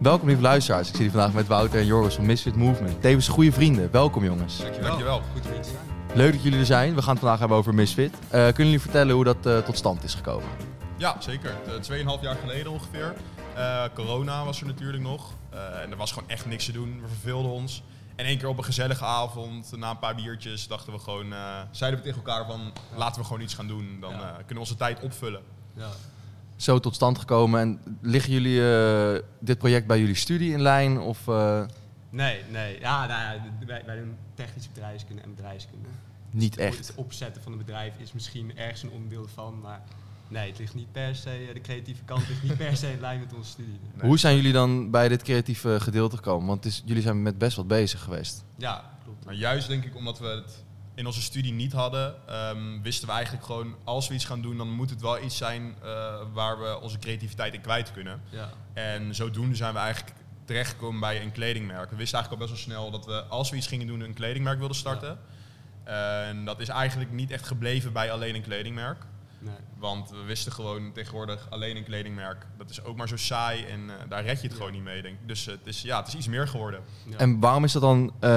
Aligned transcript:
Welkom 0.00 0.26
lieve 0.28 0.42
luisteraars. 0.42 0.88
Ik 0.88 0.94
zie 0.94 1.04
jullie 1.04 1.18
vandaag 1.18 1.36
met 1.36 1.46
Wouter 1.46 1.80
en 1.80 1.86
Joris 1.86 2.14
van 2.14 2.26
Misfit 2.26 2.56
Movement. 2.56 3.02
Tevens 3.02 3.28
goede 3.28 3.52
vrienden. 3.52 3.90
Welkom 3.90 4.24
jongens. 4.24 4.58
Dankjewel. 4.58 4.88
Dankjewel. 4.88 5.22
Goed 5.32 5.46
om 5.46 5.52
hier 5.52 5.62
te 5.62 5.68
zijn. 5.68 6.16
Leuk 6.16 6.32
dat 6.32 6.42
jullie 6.42 6.58
er 6.58 6.66
zijn. 6.66 6.94
We 6.94 7.00
gaan 7.02 7.10
het 7.10 7.18
vandaag 7.20 7.38
hebben 7.38 7.56
over 7.56 7.74
Misfit. 7.74 8.14
Eh, 8.14 8.30
kunnen 8.30 8.54
jullie 8.56 8.80
vertellen 8.80 9.14
hoe 9.14 9.24
dat 9.24 9.46
eh, 9.46 9.58
tot 9.58 9.76
stand 9.76 10.02
is 10.04 10.14
gekomen? 10.14 10.48
Ja, 10.96 11.16
zeker. 11.20 11.54
Eh, 11.66 11.74
Tweeënhalf 11.74 12.20
jaar 12.22 12.36
geleden 12.36 12.72
ongeveer. 12.72 13.14
Eh, 13.54 13.82
corona 13.94 14.44
was 14.44 14.60
er 14.60 14.66
natuurlijk 14.66 15.02
nog. 15.02 15.32
Eh, 15.50 15.82
en 15.82 15.90
er 15.90 15.96
was 15.96 16.12
gewoon 16.12 16.28
echt 16.28 16.46
niks 16.46 16.64
te 16.64 16.72
doen. 16.72 17.00
We 17.02 17.08
verveelden 17.08 17.50
ons. 17.50 17.82
En 18.16 18.24
één 18.26 18.38
keer 18.38 18.48
op 18.48 18.58
een 18.58 18.64
gezellige 18.64 19.04
avond, 19.04 19.72
na 19.76 19.90
een 19.90 19.98
paar 19.98 20.14
biertjes, 20.14 20.68
dachten 20.68 20.92
we 20.92 20.98
gewoon, 20.98 21.32
eh, 21.32 21.38
zeiden 21.70 22.00
we 22.00 22.06
tegen 22.06 22.22
elkaar 22.24 22.46
van, 22.46 22.72
laten 22.96 23.20
we 23.20 23.26
gewoon 23.26 23.42
iets 23.42 23.54
gaan 23.54 23.66
doen. 23.66 23.96
Dan 24.00 24.10
Ja. 24.10 24.16
eh, 24.18 24.28
kunnen 24.36 24.54
we 24.54 24.60
onze 24.60 24.76
tijd 24.76 25.00
opvullen. 25.00 25.40
Ja. 25.74 25.88
Zo 26.60 26.78
tot 26.78 26.94
stand 26.94 27.18
gekomen. 27.18 27.60
En 27.60 27.80
liggen 28.00 28.32
jullie 28.32 28.72
eh, 28.72 29.22
dit 29.38 29.58
project 29.58 29.86
bij 29.86 29.98
jullie 30.00 30.14
studie 30.14 30.52
in 30.52 30.60
lijn? 30.62 30.98
Of, 30.98 31.28
eh, 31.28 31.62
Nee, 32.10 32.40
nee. 32.50 32.80
Ja, 32.80 33.06
nou 33.06 33.20
ja, 33.20 33.66
wij, 33.66 33.82
wij 33.86 33.96
doen 33.96 34.16
technische 34.34 34.70
bedrijfskunde 34.74 35.22
en 35.22 35.34
bedrijfskunde. 35.34 35.88
niet 36.30 36.54
Het 36.54 36.64
echt? 36.64 36.92
opzetten 36.94 37.42
van 37.42 37.52
een 37.52 37.58
bedrijf 37.58 37.94
is 37.98 38.12
misschien 38.12 38.56
ergens 38.56 38.82
een 38.82 38.90
onderdeel 38.90 39.26
van, 39.34 39.60
maar 39.62 39.82
nee, 40.28 40.48
het 40.50 40.58
ligt 40.58 40.74
niet 40.74 40.92
per 40.92 41.14
se, 41.14 41.30
eh, 41.30 41.54
de 41.54 41.60
creatieve 41.60 42.02
kant 42.04 42.28
ligt 42.28 42.42
niet 42.42 42.56
per 42.56 42.76
se 42.76 42.92
in 42.92 43.00
lijn 43.00 43.20
met 43.20 43.34
onze 43.34 43.50
studie. 43.50 43.78
Nee. 43.94 44.06
Hoe 44.08 44.18
zijn 44.18 44.36
jullie 44.36 44.52
dan 44.52 44.90
bij 44.90 45.08
dit 45.08 45.22
creatieve 45.22 45.80
gedeelte 45.80 46.16
gekomen? 46.16 46.46
Want 46.46 46.64
het 46.64 46.72
is, 46.72 46.82
jullie 46.84 47.02
zijn 47.02 47.22
met 47.22 47.38
best 47.38 47.56
wat 47.56 47.66
bezig 47.68 48.02
geweest. 48.02 48.44
Ja, 48.56 48.90
klopt. 49.04 49.24
Maar 49.24 49.34
juist 49.34 49.68
denk 49.68 49.84
ik 49.84 49.96
omdat 49.96 50.18
we 50.18 50.26
het 50.26 50.64
in 51.00 51.06
onze 51.06 51.22
studie 51.22 51.52
niet 51.52 51.72
hadden, 51.72 52.14
ehm, 52.28 52.82
wisten 52.82 53.08
we 53.08 53.14
eigenlijk 53.14 53.44
gewoon, 53.44 53.74
als 53.84 54.08
we 54.08 54.14
iets 54.14 54.24
gaan 54.24 54.40
doen, 54.40 54.56
dan 54.56 54.70
moet 54.70 54.90
het 54.90 55.00
wel 55.00 55.22
iets 55.22 55.36
zijn 55.36 55.74
eh, 55.82 56.14
waar 56.32 56.58
we 56.60 56.80
onze 56.80 56.98
creativiteit 56.98 57.54
in 57.54 57.60
kwijt 57.60 57.92
kunnen. 57.92 58.20
Ja. 58.28 58.50
En 58.72 59.14
zodoende 59.14 59.56
zijn 59.56 59.72
we 59.72 59.78
eigenlijk 59.78 60.16
terechtgekomen 60.44 61.00
bij 61.00 61.22
een 61.22 61.32
kledingmerk. 61.32 61.90
We 61.90 61.96
wisten 61.96 62.18
eigenlijk 62.18 62.42
al 62.42 62.48
best 62.48 62.66
wel 62.66 62.74
snel 62.74 62.90
dat 62.90 63.06
we, 63.06 63.22
als 63.22 63.50
we 63.50 63.56
iets 63.56 63.66
gingen 63.66 63.86
doen, 63.86 64.00
een 64.00 64.14
kledingmerk 64.14 64.58
wilden 64.58 64.76
starten. 64.76 65.18
En 65.84 66.44
dat 66.44 66.60
is 66.60 66.68
eigenlijk 66.68 67.10
niet 67.12 67.30
echt 67.30 67.46
gebleven 67.46 67.92
bij 67.92 68.12
alleen 68.12 68.34
een 68.34 68.42
kledingmerk. 68.42 69.04
Nee. 69.42 69.54
Want 69.78 70.10
we 70.10 70.22
wisten 70.22 70.52
gewoon 70.52 70.92
tegenwoordig 70.92 71.50
alleen 71.50 71.76
een 71.76 71.84
kledingmerk. 71.84 72.46
Dat 72.58 72.70
is 72.70 72.84
ook 72.84 72.96
maar 72.96 73.08
zo 73.08 73.16
saai 73.16 73.64
en 73.64 73.90
eh, 73.90 73.96
daar 74.08 74.22
red 74.24 74.36
je 74.36 74.42
het 74.42 74.50
Ja. 74.50 74.56
gewoon 74.56 74.72
niet 74.72 74.82
mee. 74.82 75.02
Denk. 75.02 75.14
ik. 75.20 75.28
Dus 75.28 75.46
eh, 75.46 75.54
het, 75.54 75.66
is, 75.66 75.82
ja, 75.82 75.98
het 75.98 76.08
is 76.08 76.14
iets 76.14 76.28
meer 76.28 76.48
geworden. 76.48 76.80
Ja. 77.08 77.16
En 77.16 77.40
waarom 77.40 77.64
is 77.64 77.72
dat 77.72 77.82
dan 77.82 78.12
eh, 78.20 78.30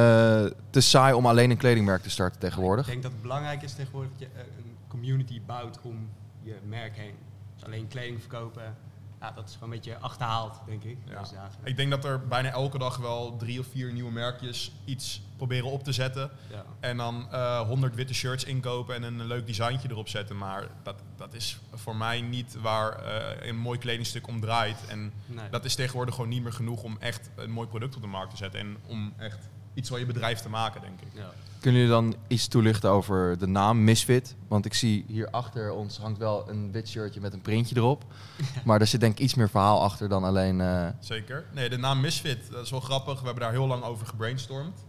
te 0.70 0.82
saai 0.82 1.14
om 1.14 1.26
alleen 1.26 1.50
een 1.50 1.58
kledingmerk 1.58 2.02
te 2.02 2.10
starten 2.10 2.40
tegenwoordig? 2.40 2.86
Ik 2.86 2.92
denk 2.92 3.04
dat 3.04 3.12
het 3.12 3.22
belangrijk 3.22 3.62
is 3.62 3.74
tegenwoordig 3.74 4.12
dat 4.12 4.20
je 4.20 4.28
een 4.58 4.76
community 4.88 5.42
bouwt 5.46 5.80
om 5.82 6.10
je 6.42 6.56
merk 6.68 6.98
heen. 6.98 7.16
Dus 7.56 7.66
alleen 7.66 7.88
kleding 7.88 8.20
verkopen, 8.20 8.76
ja, 9.24 9.32
dat 9.32 9.48
is 9.48 9.54
gewoon 9.54 9.70
een 9.70 9.76
beetje 9.76 9.98
achterhaald, 9.98 10.62
denk 10.66 10.84
ik, 10.84 10.98
Ja. 11.06 11.20
deze 11.20 11.34
dagen. 11.34 11.60
Ik 11.64 11.76
denk 11.76 11.90
dat 11.90 12.06
er 12.06 12.28
bijna 12.28 12.50
elke 12.50 12.78
dag 12.78 12.98
wel 12.98 13.38
drie 13.38 13.60
of 13.60 13.66
vier 13.72 13.94
nieuwe 13.94 14.12
merkjes 14.12 14.72
iets 14.86 15.22
proberen 15.38 15.72
op 15.72 15.84
te 15.84 15.92
zetten. 15.92 16.32
Ja. 16.52 16.64
En 16.80 16.98
dan 16.98 17.28
eh 17.32 17.60
100 17.60 17.96
witte 17.96 18.14
shirts 18.14 18.44
inkopen 18.44 18.96
en 18.96 19.04
een 19.04 19.26
leuk 19.28 19.48
designtje 19.48 19.90
erop 19.90 20.08
zetten. 20.10 20.38
Maar 20.38 20.68
dat, 20.84 20.96
dat 21.16 21.34
is 21.34 21.60
voor 21.74 21.96
mij 21.96 22.22
niet 22.22 22.56
waar 22.62 22.92
eh, 23.06 23.48
een 23.48 23.58
mooi 23.58 23.80
kledingstuk 23.80 24.28
om 24.28 24.40
draait. 24.40 24.86
En 24.88 25.14
Nee. 25.26 25.50
dat 25.50 25.66
is 25.66 25.76
tegenwoordig 25.76 26.16
gewoon 26.16 26.30
niet 26.30 26.44
meer 26.44 26.54
genoeg 26.54 26.84
om 26.84 26.98
echt 27.00 27.30
een 27.36 27.52
mooi 27.52 27.68
product 27.68 27.96
op 27.96 28.02
de 28.02 28.08
markt 28.08 28.30
te 28.32 28.38
zetten. 28.38 28.60
En 28.60 28.78
om 28.88 29.14
echt 29.18 29.50
iets 29.74 29.90
van 29.90 30.00
je 30.00 30.06
bedrijf 30.06 30.40
te 30.40 30.50
maken, 30.50 30.82
denk 30.82 31.02
ik. 31.02 31.08
ja. 31.14 31.30
Kunnen 31.60 31.82
jullie 31.82 31.96
dan 31.96 32.16
iets 32.28 32.48
toelichten 32.48 32.90
over 32.90 33.38
de 33.38 33.48
naam 33.48 33.84
Misfit? 33.84 34.36
Want 34.48 34.66
ik 34.66 34.74
zie 34.74 35.06
hier 35.08 35.30
achter 35.30 35.72
ons 35.72 35.98
hangt 35.98 36.18
wel 36.18 36.50
een 36.50 36.72
wit 36.72 36.90
shirtje 36.90 37.22
met 37.22 37.34
een 37.34 37.42
printje 37.42 37.76
erop. 37.78 38.04
Maar 38.66 38.82
er 38.82 38.88
zit 38.88 39.00
denk 39.00 39.14
ik 39.14 39.20
iets 39.20 39.34
meer 39.34 39.50
verhaal 39.50 39.82
achter 39.82 40.10
dan 40.10 40.24
alleen... 40.24 40.62
eh, 40.62 40.88
Zeker. 41.00 41.46
Nee, 41.54 41.70
de 41.70 41.78
naam 41.78 42.00
Misfit, 42.02 42.52
dat 42.52 42.64
is 42.66 42.72
wel 42.72 42.80
grappig. 42.80 43.20
We 43.20 43.26
hebben 43.26 43.44
daar 43.44 43.52
heel 43.52 43.68
lang 43.68 43.84
over 43.84 44.06
gebrainstormd. 44.08 44.84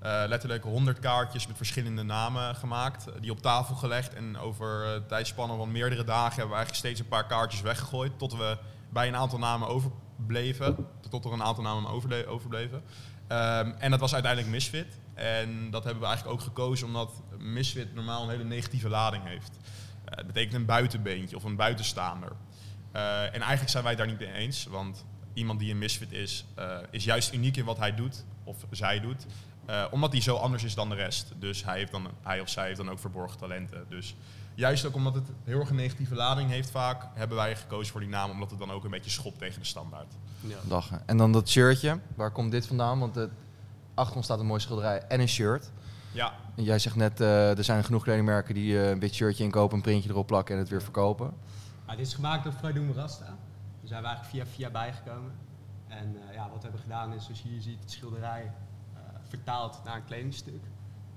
Eh, 0.00 0.22
letterlijk 0.26 0.62
100 0.64 0.98
kaartjes 0.98 1.46
met 1.46 1.56
verschillende 1.56 2.02
namen 2.02 2.54
gemaakt, 2.54 3.06
eh, 3.06 3.14
die 3.20 3.30
op 3.30 3.40
tafel 3.42 3.74
gelegd. 3.74 4.14
En 4.14 4.38
over 4.38 4.84
eh, 4.94 5.00
tijdspannen 5.08 5.56
van 5.56 5.72
meerdere 5.72 6.04
dagen 6.04 6.28
hebben 6.36 6.48
we 6.48 6.54
eigenlijk 6.56 6.84
steeds 6.86 7.00
een 7.00 7.08
paar 7.08 7.26
kaartjes 7.26 7.60
weggegooid. 7.60 8.18
Tot 8.18 8.32
we 8.36 8.58
bij 8.92 9.08
een 9.08 9.16
aantal 9.16 9.38
namen 9.38 9.68
overbleven. 9.68 10.76
Tot 11.10 11.24
er 11.24 11.32
een 11.32 11.42
aantal 11.42 11.64
namen 11.64 11.90
overbleven. 12.28 12.82
Ehm, 13.30 13.70
en 13.78 13.90
dat 13.90 14.00
was 14.00 14.12
uiteindelijk 14.12 14.52
Misfit. 14.52 14.98
En 15.14 15.70
dat 15.70 15.84
hebben 15.84 16.02
we 16.02 16.08
eigenlijk 16.08 16.38
ook 16.38 16.44
gekozen 16.46 16.86
omdat 16.86 17.22
Misfit 17.38 17.94
normaal 17.94 18.22
een 18.22 18.30
hele 18.30 18.44
negatieve 18.44 18.88
lading 18.88 19.24
heeft. 19.24 19.56
Eh, 20.04 20.16
het 20.16 20.26
betekent 20.26 20.54
een 20.54 20.64
buitenbeentje 20.64 21.36
of 21.36 21.44
een 21.44 21.56
buitenstaander. 21.56 22.32
Eh, 22.92 23.22
en 23.22 23.40
eigenlijk 23.40 23.70
zijn 23.70 23.84
wij 23.84 23.96
daar 23.96 24.06
niet 24.06 24.18
mee 24.18 24.32
eens. 24.32 24.64
Want 24.64 25.04
iemand 25.32 25.58
die 25.58 25.70
een 25.70 25.78
misfit 25.78 26.12
is, 26.12 26.44
eh, 26.54 26.78
is 26.90 27.04
juist 27.04 27.34
uniek 27.34 27.56
in 27.56 27.64
wat 27.64 27.78
hij 27.78 27.94
doet, 27.94 28.24
of 28.44 28.64
zij 28.70 29.00
doet. 29.00 29.26
omdat 29.90 30.12
hij 30.12 30.20
zo 30.20 30.36
anders 30.36 30.64
is 30.64 30.74
dan 30.74 30.88
de 30.88 30.94
rest. 30.94 31.32
Dus 31.38 31.64
hij, 31.64 31.78
heeft 31.78 31.92
dan, 31.92 32.08
hij 32.22 32.40
of 32.40 32.48
zij 32.48 32.64
heeft 32.66 32.76
dan 32.76 32.90
ook 32.90 32.98
verborgen 32.98 33.38
talenten. 33.38 33.84
Dus 33.88 34.14
juist 34.60 34.86
ook 34.86 34.94
omdat 34.94 35.14
het 35.14 35.28
heel 35.44 35.60
erg 35.60 35.70
een 35.70 35.76
negatieve 35.76 36.14
lading 36.14 36.50
heeft 36.50 36.70
vaak, 36.70 37.06
hebben 37.14 37.36
wij 37.36 37.56
gekozen 37.56 37.92
voor 37.92 38.00
die 38.00 38.10
naam. 38.10 38.30
Omdat 38.30 38.50
het 38.50 38.58
dan 38.58 38.70
ook 38.70 38.84
een 38.84 38.90
beetje 38.90 39.10
schopt 39.10 39.38
tegen 39.38 39.60
de 39.60 39.66
standaard. 39.66 40.12
Ja. 40.40 40.56
lachen. 40.68 41.02
En 41.06 41.16
dan 41.16 41.32
dat 41.32 41.48
shirtje. 41.48 41.98
Waar 42.14 42.30
komt 42.30 42.50
dit 42.50 42.66
vandaan? 42.66 42.98
Want 42.98 43.14
het, 43.14 43.30
achter 43.94 44.16
ons 44.16 44.24
staat 44.24 44.40
een 44.40 44.46
mooi 44.46 44.60
schilderij 44.60 45.02
en 45.02 45.20
een 45.20 45.28
shirt. 45.28 45.70
Ja, 46.12 46.32
En 46.56 46.64
jij 46.64 46.78
zegt 46.78 46.96
net, 46.96 47.20
eh, 47.20 47.58
er 47.58 47.64
zijn 47.64 47.84
genoeg 47.84 48.02
kledingmerken 48.02 48.54
die 48.54 48.78
eh, 48.78 48.90
een 48.90 49.00
wit 49.00 49.14
shirtje 49.14 49.44
inkopen, 49.44 49.76
een 49.76 49.82
printje 49.82 50.10
erop 50.10 50.26
plakken 50.26 50.54
en 50.54 50.60
het 50.60 50.70
weer 50.70 50.82
verkopen. 50.82 51.32
Ah, 51.86 51.96
dit 51.96 52.06
is 52.06 52.14
gemaakt 52.14 52.44
door 52.44 52.52
Freudoem 52.52 52.92
Rasta. 52.92 53.24
Daar 53.24 53.36
zijn 53.84 54.02
we 54.02 54.08
eigenlijk 54.08 54.36
via 54.36 54.54
via 54.54 54.70
bijgekomen. 54.70 55.32
En 55.90 56.16
eh, 56.28 56.34
ja, 56.34 56.42
wat 56.42 56.56
we 56.56 56.62
hebben 56.62 56.80
gedaan 56.80 57.12
is, 57.12 57.24
zoals 57.24 57.42
je 57.42 57.48
hier 57.48 57.60
ziet, 57.60 57.80
het 57.80 57.90
schilderij 57.90 58.52
eh, 58.94 59.00
vertaald 59.28 59.80
naar 59.84 59.96
een 59.96 60.04
kledingstuk. 60.04 60.62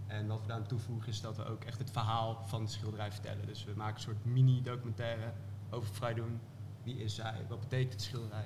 En 0.07 0.27
wat 0.27 0.41
we 0.41 0.47
daar 0.47 0.57
aan 0.57 0.65
toevoegen 0.67 1.09
is 1.09 1.21
dat 1.21 1.37
we 1.37 1.45
ook 1.45 1.63
echt 1.63 1.79
het 1.79 1.91
verhaal 1.91 2.43
van 2.47 2.61
het 2.61 2.71
schilderij 2.71 3.11
vertellen. 3.11 3.47
Dus 3.47 3.63
we 3.63 3.71
maken 3.75 3.95
een 3.95 4.01
soort 4.01 4.25
mini-documentaire 4.25 5.31
over 5.69 5.89
Freudoem. 5.93 6.39
Wie 6.83 7.03
is 7.03 7.15
zij? 7.15 7.33
Wat 7.49 7.59
betekent 7.59 7.93
het 7.93 8.01
schilderij? 8.01 8.45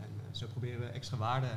En 0.00 0.08
eh, 0.16 0.24
zo 0.30 0.46
proberen 0.46 0.80
we 0.80 0.86
extra 0.86 1.16
waarde 1.16 1.46
eh, 1.46 1.52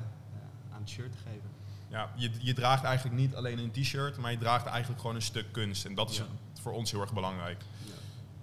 aan 0.74 0.80
het 0.80 0.90
shirt 0.90 1.12
te 1.12 1.18
geven. 1.18 1.50
ja 1.88 2.12
je, 2.16 2.32
je 2.40 2.54
draagt 2.54 2.84
eigenlijk 2.84 3.18
niet 3.18 3.36
alleen 3.36 3.60
een 3.60 3.72
t-shirt, 3.72 4.18
maar 4.18 4.32
je 4.32 4.38
draagt 4.38 4.66
eigenlijk 4.66 5.02
gewoon 5.02 5.16
een 5.16 5.22
stuk 5.22 5.46
kunst. 5.52 5.86
En 5.86 5.96
dat 5.96 6.10
is 6.10 6.18
Ja. 6.18 6.24
voor 6.62 6.72
ons 6.74 6.92
heel 6.92 7.02
erg 7.02 7.14
belangrijk. 7.14 7.62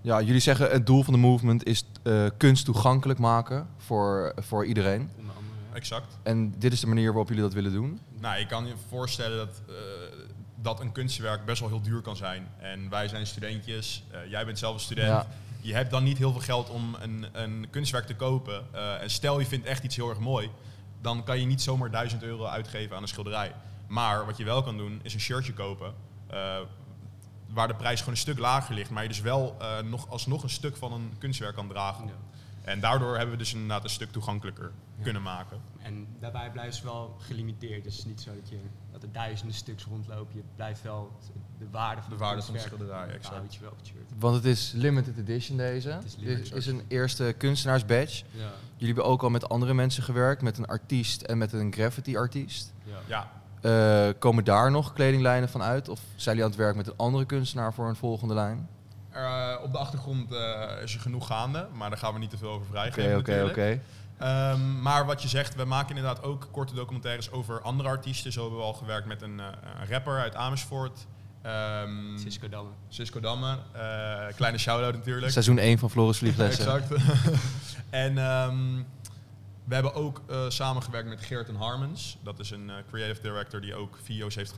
Ja, 0.01 0.21
jullie 0.23 0.41
zeggen 0.41 0.71
het 0.71 0.87
doel 0.87 1.03
van 1.03 1.12
de 1.12 1.19
movement 1.19 1.65
is 1.65 1.85
eh, 2.03 2.27
kunst 2.37 2.65
toegankelijk 2.65 3.19
maken 3.19 3.69
voor, 3.77 4.33
voor 4.37 4.67
iedereen. 4.67 5.11
Onder 5.19 5.35
andere. 5.37 5.55
ja. 5.71 5.75
Exact. 5.77 6.19
En 6.23 6.59
dit 6.59 6.73
is 6.73 6.81
de 6.81 6.87
manier 6.87 7.06
waarop 7.06 7.29
jullie 7.29 7.43
dat 7.43 7.53
willen 7.53 7.73
doen. 7.73 8.01
Nou, 8.21 8.39
je 8.39 8.47
kan 8.47 8.67
je 8.67 8.75
voorstellen 8.89 9.37
dat, 9.37 9.62
eh, 9.69 9.75
dat 10.64 10.80
een 10.80 10.92
kunstwerk 10.92 11.44
best 11.44 11.60
wel 11.60 11.69
heel 11.69 11.80
duur 11.82 12.00
kan 12.00 12.16
zijn. 12.16 12.48
En 12.58 12.88
wij 12.88 13.08
zijn 13.08 13.26
studentjes, 13.26 14.04
eh, 14.10 14.30
jij 14.30 14.44
bent 14.44 14.58
zelf 14.58 14.75
een 14.75 14.80
student. 14.80 15.08
Ja. 15.08 15.26
Je 15.60 15.75
hebt 15.75 15.91
dan 15.91 16.04
niet 16.04 16.19
heel 16.19 16.32
veel 16.32 16.41
geld 16.41 16.70
om 16.70 16.97
een, 17.00 17.26
een 17.32 17.66
kunstwerk 17.70 18.06
te 18.06 18.14
kopen. 18.16 18.64
Eh, 18.72 19.02
en 19.02 19.10
stel 19.10 19.38
je 19.41 19.47
vindt 19.47 19.66
echt 19.66 19.84
iets 19.84 19.97
heel 19.97 20.08
erg 20.08 20.19
mooi, 20.19 20.50
dan 21.00 21.25
kan 21.25 21.41
je 21.41 21.47
niet 21.47 21.62
zomaar 21.62 21.91
1000 21.91 22.22
euro 22.22 22.44
uitgeven 22.47 22.97
aan 22.97 23.02
een 23.02 23.08
schilderij. 23.08 23.54
Maar 23.86 24.26
wat 24.26 24.36
je 24.36 24.44
wel 24.44 24.62
kan 24.62 24.76
doen, 24.76 25.00
is 25.02 25.14
een 25.14 25.20
shirtje 25.20 25.52
kopen. 25.52 25.94
eh, 26.26 26.56
waar 27.48 27.69
de 27.69 27.75
prijs 27.75 27.98
gewoon 27.98 28.14
een 28.14 28.20
stuk 28.20 28.38
lager 28.38 28.75
ligt, 28.75 28.91
maar 28.91 29.02
je 29.02 29.08
dus 29.08 29.20
wel 29.20 29.56
nog, 29.84 30.08
alsnog 30.10 30.42
een 30.42 30.50
stuk 30.50 30.76
van 30.76 30.92
een 30.92 31.12
kunstwerk 31.19 31.54
kan 31.54 31.69
dragen. 31.69 32.06
Ja. 32.06 32.12
En 32.62 32.81
daardoor 32.81 33.12
hebben 33.14 33.31
we 33.31 33.36
dus 33.36 33.52
inderdaad 33.52 33.84
een 33.84 33.91
stuk 33.91 34.10
toegankelijker 34.12 34.72
Ja. 34.96 35.02
kunnen 35.02 35.22
maken. 35.22 35.60
En 35.78 36.06
daarbij 36.20 36.50
blijft 36.50 36.76
ze 36.76 36.84
wel 36.84 37.16
gelimiteerd. 37.19 37.84
Dus 37.84 37.92
het 37.96 38.04
is 38.04 38.10
niet 38.10 38.20
zo 38.20 38.34
dat, 38.34 38.48
je, 38.48 38.58
dat 38.94 39.03
er 39.03 39.12
duizenden 39.12 39.55
stuks 39.56 39.84
rondlopen. 39.84 40.34
Je 40.37 40.43
blijft 40.56 40.82
wel 40.82 41.12
de 41.59 41.66
waarde 41.71 42.00
van 42.03 42.10
De 42.10 42.16
waarde 42.16 42.43
van 42.43 42.53
kunstwerk 42.55 42.77
schilderij, 42.82 43.15
exact. 43.15 43.55
je 43.55 43.60
wel. 43.60 43.72
Want 44.19 44.34
het 44.34 44.44
is 44.44 44.72
limited 44.77 45.19
edition 45.19 45.56
deze. 45.56 45.88
Het 45.88 46.05
is 46.05 46.15
Dit 46.15 46.25
limited 46.25 46.52
is 46.55 46.67
een 46.67 46.82
eerste 46.88 47.35
kunstenaarsbadge. 47.38 48.25
Ja. 48.31 48.38
Jullie 48.76 48.94
hebben 48.94 49.05
ook 49.05 49.23
al 49.23 49.31
met 49.31 49.49
andere 49.49 49.75
mensen 49.75 50.02
gewerkt, 50.02 50.43
met 50.43 50.58
een 50.58 50.67
artiest 50.67 51.23
en 51.23 51.38
met 51.38 51.52
een 51.52 51.73
graffiti 51.73 52.17
artiest. 52.17 52.73
Ja. 52.85 52.99
Ja, 53.06 53.31
Eh, 53.61 54.12
komen 54.19 54.44
daar 54.44 54.70
nog 54.70 54.93
kledinglijnen 54.93 55.49
van 55.49 55.62
uit? 55.62 55.88
Of 55.88 56.00
zijn 56.17 56.37
jullie 56.37 56.43
aan 56.43 56.49
het 56.50 56.58
werk 56.58 56.76
met 56.76 56.87
een 56.87 56.96
andere 56.96 57.25
kunstenaar 57.25 57.75
voor 57.75 57.88
een 57.88 57.96
volgende 57.96 58.35
lijn? 58.35 58.69
Eh, 59.11 59.55
op 59.62 59.73
de 59.73 59.79
achtergrond 59.79 60.32
eh, 60.32 60.82
is 60.82 60.94
er 60.94 61.00
genoeg 61.00 61.26
gaande, 61.26 61.69
maar 61.73 61.88
daar 61.91 61.99
gaan 61.99 62.12
we 62.12 62.19
niet 62.19 62.31
te 62.31 62.38
veel 62.38 62.49
over 62.49 62.61
Oké, 62.67 62.70
vrijgeven 62.70 63.19
oké, 63.19 63.31
natuurlijk. 63.31 63.56
oké. 63.58 63.81
Ehm, 64.19 64.81
maar 64.82 65.06
wat 65.06 65.22
je 65.22 65.28
zegt, 65.28 65.55
we 65.55 65.64
maken 65.64 65.96
inderdaad 65.96 66.22
ook 66.22 66.49
korte 66.50 66.75
documentaires 66.75 67.31
over 67.31 67.61
andere 67.62 67.88
artiesten. 67.88 68.32
Zo 68.32 68.40
hebben 68.40 68.58
we 68.58 68.64
al 68.64 68.72
gewerkt 68.72 69.06
met 69.06 69.22
een, 69.22 69.40
eh, 69.40 69.46
een 69.81 69.88
rapper 69.90 70.20
uit 70.20 70.34
Amersfoort. 70.34 71.06
Ehm 71.43 72.19
Cisco 72.19 72.49
Damme. 72.49 72.70
Cisco 72.88 73.20
Damme. 73.20 73.58
eh, 73.72 74.34
kleine 74.37 74.58
shout-out 74.58 74.94
natuurlijk. 74.94 75.32
Seizoen 75.32 75.58
1 75.58 75.78
van 75.78 75.90
Floris 75.90 76.19
Vlieglessen. 76.19 76.64
Exact. 76.64 77.02
en 77.90 78.19
ehm, 78.19 78.82
We 79.64 79.75
hebben 79.75 79.94
ook 79.94 80.22
eh, 80.26 80.49
samengewerkt 80.49 81.08
met 81.08 81.20
Geert 81.20 81.49
en 81.49 81.55
Harmons. 81.55 82.16
Dat 82.22 82.38
is 82.38 82.50
een 82.50 82.70
eh, 82.70 82.76
creative 82.90 83.22
director 83.22 83.61
die 83.61 83.75
ook 83.75 83.99
video's 84.02 84.34
heeft 84.34 84.55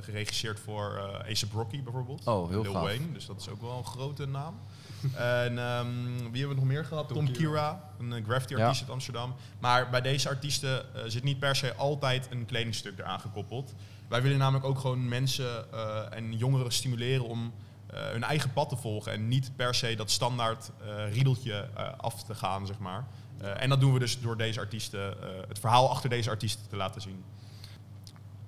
geregisseerd 0.00 0.60
voor 0.60 0.96
eh 0.96 1.04
A$AP 1.04 1.52
Rocky 1.52 1.82
bijvoorbeeld. 1.82 2.26
Oh, 2.26 2.48
heel 2.48 2.62
Lil 2.62 2.72
gaaf. 2.72 2.82
Wayne, 2.82 3.12
dus 3.12 3.26
dat 3.26 3.40
is 3.40 3.48
ook 3.48 3.60
wel 3.60 3.78
een 3.78 3.86
grote 3.86 4.26
naam. 4.26 4.54
en 5.16 5.58
ehm, 5.58 5.88
wie 6.06 6.40
hebben 6.40 6.48
we 6.48 6.54
nog 6.54 6.64
meer 6.64 6.84
gehad? 6.84 7.08
Tom, 7.08 7.16
Tom 7.16 7.32
Kira, 7.32 7.90
een 7.98 8.24
graffiti 8.24 8.56
artiest 8.56 8.80
uit 8.80 8.90
Amsterdam. 8.90 9.34
Maar 9.58 9.90
bij 9.90 10.00
deze 10.00 10.28
artiesten 10.28 10.84
zit 11.06 11.22
niet 11.22 11.38
per 11.38 11.56
se 11.56 11.74
altijd 11.74 12.28
een 12.30 12.46
kledingstuk 12.46 12.98
eraan 12.98 13.20
gekoppeld. 13.20 13.74
Wij 14.12 14.22
willen 14.22 14.38
namelijk 14.38 14.64
ook 14.64 14.78
gewoon 14.78 15.08
mensen 15.08 15.72
eh, 15.72 16.00
en 16.10 16.36
jongeren 16.36 16.72
stimuleren 16.72 17.24
om 17.24 17.52
eh, 17.86 18.00
hun 18.10 18.22
eigen 18.22 18.52
pad 18.52 18.68
te 18.68 18.76
volgen. 18.76 19.12
En 19.12 19.28
niet 19.28 19.50
per 19.56 19.74
se 19.74 19.94
dat 19.94 20.10
standaard 20.10 20.70
eh, 20.80 21.12
riedeltje 21.12 21.68
af 21.96 22.22
te 22.22 22.34
gaan, 22.34 22.66
zeg 22.66 22.78
maar. 22.78 23.06
Eh, 23.42 23.62
en 23.62 23.68
dat 23.68 23.80
doen 23.80 23.92
we 23.92 23.98
dus 23.98 24.20
door 24.20 24.36
deze 24.36 24.60
artiesten, 24.60 25.22
eh, 25.22 25.28
het 25.48 25.58
verhaal 25.58 25.90
achter 25.90 26.10
deze 26.10 26.30
artiesten 26.30 26.68
te 26.68 26.76
laten 26.76 27.00
zien. 27.00 27.24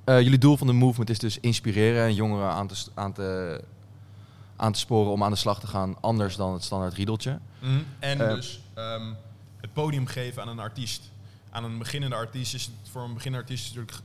Eh, 0.04 0.20
jullie 0.20 0.38
doel 0.38 0.56
van 0.56 0.66
de 0.66 0.72
movement 0.72 1.10
is 1.10 1.18
dus 1.18 1.40
inspireren 1.40 2.04
en 2.04 2.14
jongeren 2.14 2.48
aan 2.48 2.68
te, 2.68 2.84
aan, 2.94 3.12
te, 3.12 3.60
aan 4.56 4.72
te 4.72 4.78
sporen 4.78 5.12
om 5.12 5.22
aan 5.22 5.30
de 5.30 5.36
slag 5.36 5.60
te 5.60 5.66
gaan, 5.66 5.96
anders 6.00 6.36
dan 6.36 6.52
het 6.52 6.62
standaard 6.64 6.94
riedeltje. 6.94 7.38
En 7.98 8.20
Eh. 8.20 8.34
dus 8.34 8.60
ehm, 8.74 9.12
het 9.60 9.72
podium 9.72 10.06
geven 10.06 10.42
aan 10.42 10.48
een 10.48 10.58
artiest. 10.58 11.12
Aan 11.50 11.64
een 11.64 11.78
beginnende 11.78 12.16
artiest 12.16 12.54
is 12.54 12.64
het 12.64 12.90
voor 12.90 13.02
een 13.02 13.14
beginnende 13.14 13.46
artiest 13.46 13.74
natuurlijk 13.74 13.98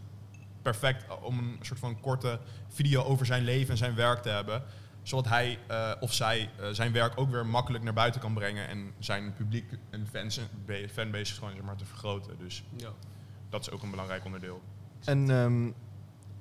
perfect 0.62 1.03
om 1.21 1.38
een 1.38 1.57
soort 1.62 1.80
van 1.80 2.00
korte 2.00 2.39
video 2.69 3.03
over 3.03 3.25
zijn 3.25 3.44
leven 3.44 3.69
en 3.71 3.77
zijn 3.77 3.95
werk 3.95 4.21
te 4.21 4.30
hebben. 4.30 4.63
Zodat 5.10 5.28
hij 5.28 5.60
eh, 5.68 5.92
of 6.00 6.14
zij 6.14 6.50
eh, 6.60 6.68
zijn 6.72 6.92
werk 6.92 7.14
ook 7.16 7.32
weer 7.32 7.46
makkelijk 7.46 7.84
naar 7.84 7.94
buiten 7.94 8.22
kan 8.22 8.34
brengen 8.34 8.68
en 8.68 8.92
zijn 9.00 9.34
publiek 9.34 9.66
en 9.90 10.08
fans 10.12 10.40
be- 10.66 10.88
fanbase 10.94 11.34
gewoon 11.34 11.54
zeg 11.54 11.62
maar, 11.64 11.76
te 11.76 11.86
vergroten. 11.86 12.38
Dus 12.40 12.64
Ja. 12.76 12.90
dat 13.50 13.62
is 13.62 13.72
ook 13.72 13.84
een 13.84 13.90
belangrijk 13.92 14.26
onderdeel. 14.26 14.62
En 15.06 15.30
ehm, 15.30 15.66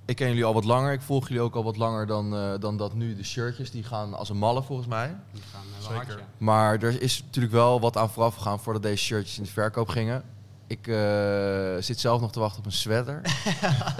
ik 0.05 0.17
ken 0.17 0.29
jullie 0.29 0.44
al 0.44 0.55
wat 0.55 0.65
langer, 0.65 0.93
ik 0.93 1.00
volg 1.03 1.29
jullie 1.29 1.43
ook 1.43 1.55
al 1.55 1.65
wat 1.65 1.76
langer 1.76 2.06
dan, 2.06 2.35
eh, 2.35 2.53
dan 2.61 2.76
dat 2.76 2.94
nu. 2.94 3.15
De 3.17 3.25
shirtjes 3.25 3.70
die 3.70 3.82
gaan 3.85 4.15
als 4.15 4.29
een 4.29 4.37
malle 4.37 4.62
volgens 4.62 4.88
mij. 4.88 5.17
Die 5.32 5.43
gaan 5.53 5.61
eh, 5.67 5.88
wel 5.88 5.88
Zeker. 5.99 6.06
hard, 6.06 6.19
ja. 6.20 6.26
Maar 6.38 6.82
er 6.82 7.03
is 7.03 7.23
natuurlijk 7.25 7.55
wel 7.55 7.81
wat 7.81 7.97
aan 7.97 8.11
vooraf 8.11 8.35
gegaan 8.35 8.61
voordat 8.61 8.82
deze 8.82 9.05
shirtjes 9.05 9.38
in 9.38 9.44
de 9.44 9.50
verkoop 9.50 9.88
gingen. 9.88 10.23
Ik 10.67 10.87
eh, 10.87 11.76
zit 11.79 12.00
zelf 12.00 12.20
nog 12.20 12.32
te 12.32 12.41
wachten 12.41 12.59
op 12.59 12.67
een 12.67 12.73
sweater. 12.73 13.20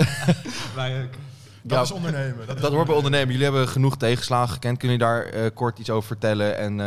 Wij 0.75 1.03
ook. 1.03 1.11
Dat 1.63 1.77
Ja, 1.77 1.81
is 1.83 1.91
ondernemen. 1.91 2.47
Dat, 2.47 2.57
is 2.57 2.63
Dat 2.63 2.73
hoort 2.73 2.87
bij 2.87 2.97
ondernemen. 2.97 3.29
Jullie 3.29 3.43
hebben 3.45 3.69
genoeg 3.69 3.97
tegenslagen 3.97 4.53
gekend. 4.53 4.79
Kunnen 4.79 4.99
jullie 4.99 5.13
daar 5.15 5.25
eh, 5.45 5.51
kort 5.55 5.79
iets 5.79 5.91
over 5.91 6.07
vertellen 6.07 6.57
en 6.57 6.81
eh, 6.81 6.87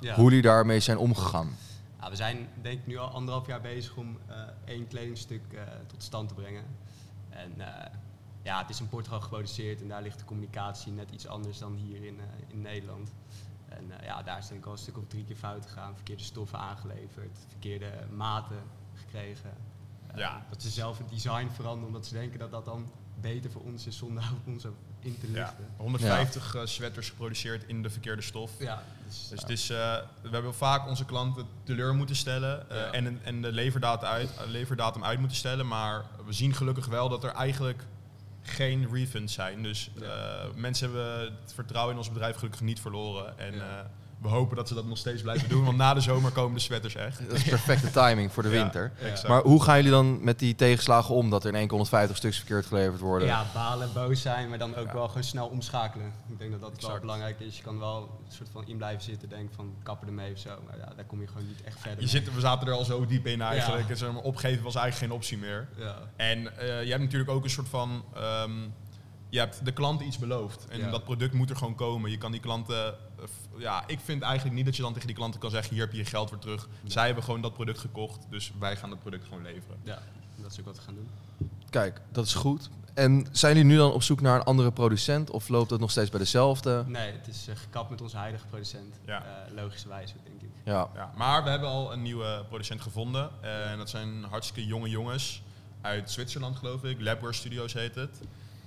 Ja. 0.00 0.14
hoe 0.14 0.24
jullie 0.24 0.42
daarmee 0.42 0.80
zijn 0.80 0.98
omgegaan? 0.98 1.56
Ja, 2.00 2.10
we 2.10 2.16
zijn 2.16 2.48
denk 2.62 2.78
ik 2.80 2.86
nu 2.86 2.96
al 2.96 3.08
anderhalf 3.08 3.46
jaar 3.46 3.60
bezig 3.60 3.96
om 3.96 4.18
eh, 4.26 4.36
één 4.64 4.88
kledingstuk 4.88 5.42
eh, 5.52 5.60
tot 5.86 6.02
stand 6.02 6.28
te 6.28 6.34
brengen. 6.34 6.64
En 7.30 7.52
eh, 7.56 7.90
ja, 8.42 8.58
het 8.60 8.70
is 8.70 8.80
in 8.80 8.88
Portugal 8.88 9.20
geproduceerd 9.20 9.80
en 9.82 9.88
daar 9.88 10.02
ligt 10.02 10.18
de 10.18 10.24
communicatie 10.24 10.92
net 10.92 11.10
iets 11.10 11.26
anders 11.26 11.58
dan 11.58 11.74
hier 11.74 12.04
in, 12.04 12.18
eh, 12.18 12.24
in 12.54 12.60
Nederland. 12.62 13.10
En 13.68 13.84
eh, 14.00 14.06
ja, 14.06 14.22
daar 14.22 14.38
is 14.38 14.48
denk 14.48 14.60
ik 14.60 14.66
al 14.66 14.72
een 14.72 14.78
stuk 14.78 14.96
of 14.98 15.04
drie 15.08 15.24
keer 15.24 15.36
fout 15.36 15.66
gegaan. 15.66 15.94
Verkeerde 15.94 16.22
stoffen 16.22 16.58
aangeleverd, 16.58 17.38
verkeerde 17.48 17.90
maten 18.10 18.62
gekregen. 18.94 19.50
Ja. 20.14 20.46
Dat 20.50 20.62
ze 20.62 20.68
zelf 20.70 20.98
het 20.98 21.08
design 21.08 21.48
veranderen 21.54 21.86
omdat 21.86 22.06
ze 22.06 22.14
denken 22.14 22.38
dat 22.38 22.50
dat 22.50 22.64
dan 22.64 22.90
beter 23.22 23.50
voor 23.50 23.62
ons 23.62 23.86
is 23.86 23.96
zonder 23.96 24.24
ons 24.46 24.64
in 25.00 25.18
te 25.20 25.32
ja, 25.32 25.40
lichten. 25.44 25.66
150 25.76 26.54
eh, 26.54 26.60
sweaters 26.64 27.08
geproduceerd 27.08 27.64
in 27.66 27.82
de 27.82 27.90
verkeerde 27.90 28.22
stof. 28.22 28.50
Ja, 28.58 28.82
dus, 29.30 29.40
Dus 29.46 29.70
eh, 29.70 29.96
we 30.22 30.28
hebben 30.30 30.54
vaak 30.54 30.86
onze 30.86 31.04
klanten 31.04 31.46
teleur 31.62 31.94
moeten 31.94 32.16
stellen 32.16 32.66
Ja. 32.68 32.90
en, 32.90 33.20
en 33.22 33.42
de 33.42 33.52
leverdatum 33.52 34.08
uit, 34.08 34.30
leverdatum 34.46 35.04
uit 35.04 35.18
moeten 35.18 35.36
stellen. 35.36 35.66
Maar 35.66 36.04
we 36.26 36.32
zien 36.32 36.54
gelukkig 36.54 36.86
wel 36.86 37.08
dat 37.08 37.24
er 37.24 37.30
eigenlijk 37.30 37.84
geen 38.42 38.88
refunds 38.92 39.32
zijn. 39.34 39.62
Dus 39.62 39.90
mensen 40.54 40.86
hebben 40.90 41.36
het 41.42 41.54
vertrouwen 41.54 41.92
in 41.92 41.98
ons 41.98 42.08
bedrijf 42.12 42.36
gelukkig 42.36 42.60
niet 42.60 42.80
verloren. 42.80 43.38
En 43.38 43.54
Ja. 43.54 43.90
We 44.22 44.28
hopen 44.28 44.56
dat 44.56 44.68
ze 44.68 44.74
dat 44.74 44.86
nog 44.86 44.98
steeds 44.98 45.22
blijven 45.22 45.48
doen, 45.48 45.64
want 45.64 45.76
na 45.76 45.94
de 45.94 46.00
zomer 46.00 46.30
komen 46.30 46.54
de 46.54 46.60
sweaters 46.60 46.94
echt. 46.94 47.20
Dat 47.28 47.36
is 47.36 47.42
perfecte 47.42 47.90
timing 47.90 48.32
voor 48.32 48.42
de 48.42 48.48
winter. 48.48 48.92
Maar 49.28 49.42
hoe 49.42 49.62
gaan 49.62 49.76
jullie 49.76 49.90
dan 49.90 50.24
met 50.24 50.38
die 50.38 50.54
tegenslagen 50.54 51.14
om 51.14 51.30
dat 51.30 51.42
er 51.42 51.48
in 51.48 51.54
één 51.54 51.62
keer 51.62 51.72
150 51.72 52.16
stuks 52.16 52.36
verkeerd 52.36 52.66
geleverd 52.66 53.00
worden? 53.00 53.28
Ja, 53.28 53.46
balen, 53.54 53.92
boos 53.94 54.22
zijn, 54.22 54.48
maar 54.48 54.58
dan 54.58 54.76
ook 54.76 54.86
Ja. 54.86 54.92
wel 54.92 55.08
gewoon 55.08 55.22
snel 55.24 55.46
omschakelen. 55.46 56.12
Ik 56.28 56.38
denk 56.38 56.50
dat 56.50 56.60
dat 56.60 56.86
wel 56.86 57.00
belangrijk 57.00 57.40
is. 57.40 57.56
Je 57.56 57.62
kan 57.62 57.78
wel 57.78 57.96
een 58.26 58.32
soort 58.32 58.48
van 58.52 58.66
in 58.66 58.76
blijven 58.76 59.02
zitten, 59.02 59.28
denken 59.28 59.54
van 59.54 59.74
kappen 59.82 60.08
ermee 60.08 60.32
of 60.32 60.38
zo. 60.38 60.50
Maar 60.66 60.78
ja, 60.78 60.92
daar 60.96 61.04
kom 61.04 61.20
je 61.20 61.26
gewoon 61.26 61.46
niet 61.46 61.62
echt 61.64 61.80
verder 61.80 62.00
Je 62.00 62.08
zit, 62.08 62.34
we 62.34 62.40
zaten 62.40 62.68
er 62.68 62.74
al 62.74 62.84
zo 62.84 63.06
diep 63.06 63.26
in 63.26 63.40
eigenlijk. 63.42 63.82
Ja. 63.84 63.90
En 63.90 63.96
zeg 63.96 64.12
maar, 64.12 64.22
opgeven 64.22 64.62
was 64.62 64.74
eigenlijk 64.74 65.06
geen 65.06 65.18
optie 65.20 65.38
meer. 65.38 65.68
Ja. 65.78 65.96
En 66.16 66.58
eh, 66.58 66.82
je 66.84 66.90
hebt 66.90 67.02
natuurlijk 67.02 67.30
ook 67.30 67.44
een 67.44 67.50
soort 67.50 67.68
van. 67.68 68.04
ehm, 68.14 68.50
je 69.32 69.38
hebt 69.38 69.64
de 69.64 69.72
klant 69.72 70.00
iets 70.00 70.18
beloofd. 70.18 70.66
En 70.68 70.78
Ja. 70.78 70.90
dat 70.90 71.04
product 71.04 71.32
moet 71.34 71.50
er 71.50 71.56
gewoon 71.56 71.74
komen. 71.74 72.10
Je 72.10 72.18
kan 72.18 72.32
die 72.32 72.40
klanten. 72.40 72.86
eh, 72.86 72.94
ja, 73.58 73.84
ik 73.86 73.98
vind 74.04 74.22
eigenlijk 74.22 74.54
niet 74.56 74.64
dat 74.64 74.76
je 74.76 74.82
dan 74.82 74.92
tegen 74.92 75.06
die 75.06 75.16
klanten 75.16 75.40
kan 75.40 75.50
zeggen: 75.50 75.72
hier 75.74 75.82
heb 75.82 75.92
je 75.92 75.98
je 75.98 76.04
geld 76.04 76.30
weer 76.30 76.38
terug. 76.38 76.68
Zij 76.84 77.06
hebben 77.06 77.24
gewoon 77.24 77.40
dat 77.40 77.52
product 77.54 77.78
gekocht. 77.78 78.26
Dus 78.30 78.52
wij 78.58 78.76
gaan 78.76 78.90
het 78.90 79.00
product 79.00 79.24
gewoon 79.24 79.42
leveren. 79.42 79.76
ja, 79.82 79.98
dat 80.42 80.50
is 80.52 80.58
ook 80.60 80.64
wat 80.64 80.76
we 80.76 80.82
gaan 80.82 80.94
doen. 80.94 81.08
Kijk, 81.70 82.00
dat 82.12 82.26
is 82.26 82.34
goed. 82.34 82.70
En 82.94 83.26
zijn 83.30 83.54
jullie 83.56 83.70
nu 83.70 83.76
dan 83.76 83.92
op 83.92 84.02
zoek 84.02 84.20
naar 84.20 84.36
een 84.36 84.44
andere 84.44 84.72
producent 84.72 85.30
of 85.30 85.48
loopt 85.48 85.70
het 85.70 85.80
nog 85.80 85.90
steeds 85.90 86.10
bij 86.10 86.18
dezelfde? 86.18 86.84
Nee, 86.86 87.12
het 87.12 87.28
is 87.28 87.48
eh, 87.48 87.56
gekapt 87.56 87.90
met 87.90 88.00
onze 88.00 88.16
huidige 88.16 88.46
producent. 88.46 89.00
Ja. 89.06 89.24
Eh, 89.46 89.54
logischerwijs 89.54 90.14
ook, 90.16 90.24
denk 90.24 90.40
ik. 90.42 90.48
Ja. 90.64 90.88
Ja, 90.94 91.12
maar 91.16 91.44
we 91.44 91.50
hebben 91.50 91.68
al 91.68 91.92
een 91.92 92.02
nieuwe 92.02 92.44
producent 92.48 92.80
gevonden. 92.80 93.30
En 93.42 93.78
dat 93.78 93.90
zijn 93.90 94.24
hartstikke 94.24 94.66
jonge 94.68 94.88
jongens 94.88 95.42
uit 95.80 96.10
Zwitserland, 96.10 96.56
geloof 96.56 96.84
ik. 96.84 97.00
Labware 97.00 97.32
Studios 97.32 97.72
heet 97.72 97.94
het. 97.94 98.20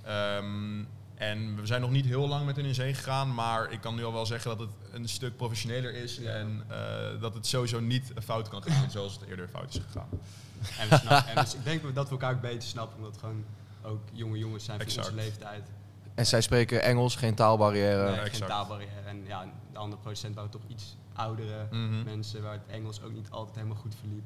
Ehm, 0.06 0.84
en 1.14 1.56
we 1.56 1.66
zijn 1.66 1.80
nog 1.80 1.90
niet 1.90 2.04
heel 2.06 2.28
lang 2.28 2.46
met 2.46 2.56
hen 2.56 2.64
in 2.64 2.74
zee 2.74 2.94
gegaan, 2.94 3.34
maar 3.34 3.72
ik 3.72 3.80
kan 3.80 3.94
nu 3.94 4.04
al 4.04 4.12
wel 4.12 4.26
zeggen 4.26 4.50
dat 4.58 4.68
het 4.68 4.70
een 4.92 5.08
stuk 5.08 5.36
professioneler 5.36 5.94
is 5.94 6.16
Ja. 6.16 6.30
en 6.30 6.64
eh, 6.68 7.20
dat 7.20 7.34
het 7.34 7.46
sowieso 7.46 7.80
niet 7.80 8.12
fout 8.24 8.48
kan 8.48 8.62
gaan 8.62 8.90
zoals 8.90 9.12
het 9.20 9.28
eerder 9.28 9.48
fout 9.48 9.74
is 9.74 9.80
gegaan. 9.86 10.08
En, 10.80 10.88
we 10.88 10.96
snappen, 10.96 11.28
en 11.36 11.44
we- 11.44 11.56
ik 11.58 11.64
denk 11.64 11.94
dat 11.94 12.04
we 12.04 12.10
elkaar 12.10 12.34
ook 12.34 12.40
beter 12.40 12.62
snappen, 12.68 12.96
omdat 12.96 13.10
het 13.12 13.20
gewoon 13.20 13.44
ook 13.82 14.00
jonge 14.12 14.38
jongens 14.38 14.64
zijn 14.64 14.76
van 14.78 14.86
Exact. 14.86 15.06
onze 15.08 15.18
leeftijd. 15.20 15.62
En 16.14 16.26
zij 16.26 16.40
spreken 16.40 16.82
Engels, 16.82 17.16
geen 17.16 17.34
taalbarrière. 17.34 18.10
Nee, 18.16 18.30
geen 18.30 18.46
taalbarrière. 18.48 19.00
En 19.06 19.24
ja, 19.26 19.44
de 19.72 19.78
andere 19.78 20.02
producent 20.02 20.34
wou 20.34 20.48
toch 20.48 20.60
iets 20.68 20.96
oudere 21.12 21.66
Mhm. 21.70 22.04
mensen 22.04 22.42
waar 22.42 22.52
het 22.52 22.66
Engels 22.66 23.02
ook 23.02 23.12
niet 23.12 23.30
altijd 23.30 23.56
helemaal 23.56 23.76
goed 23.76 23.94
verliep. 24.00 24.24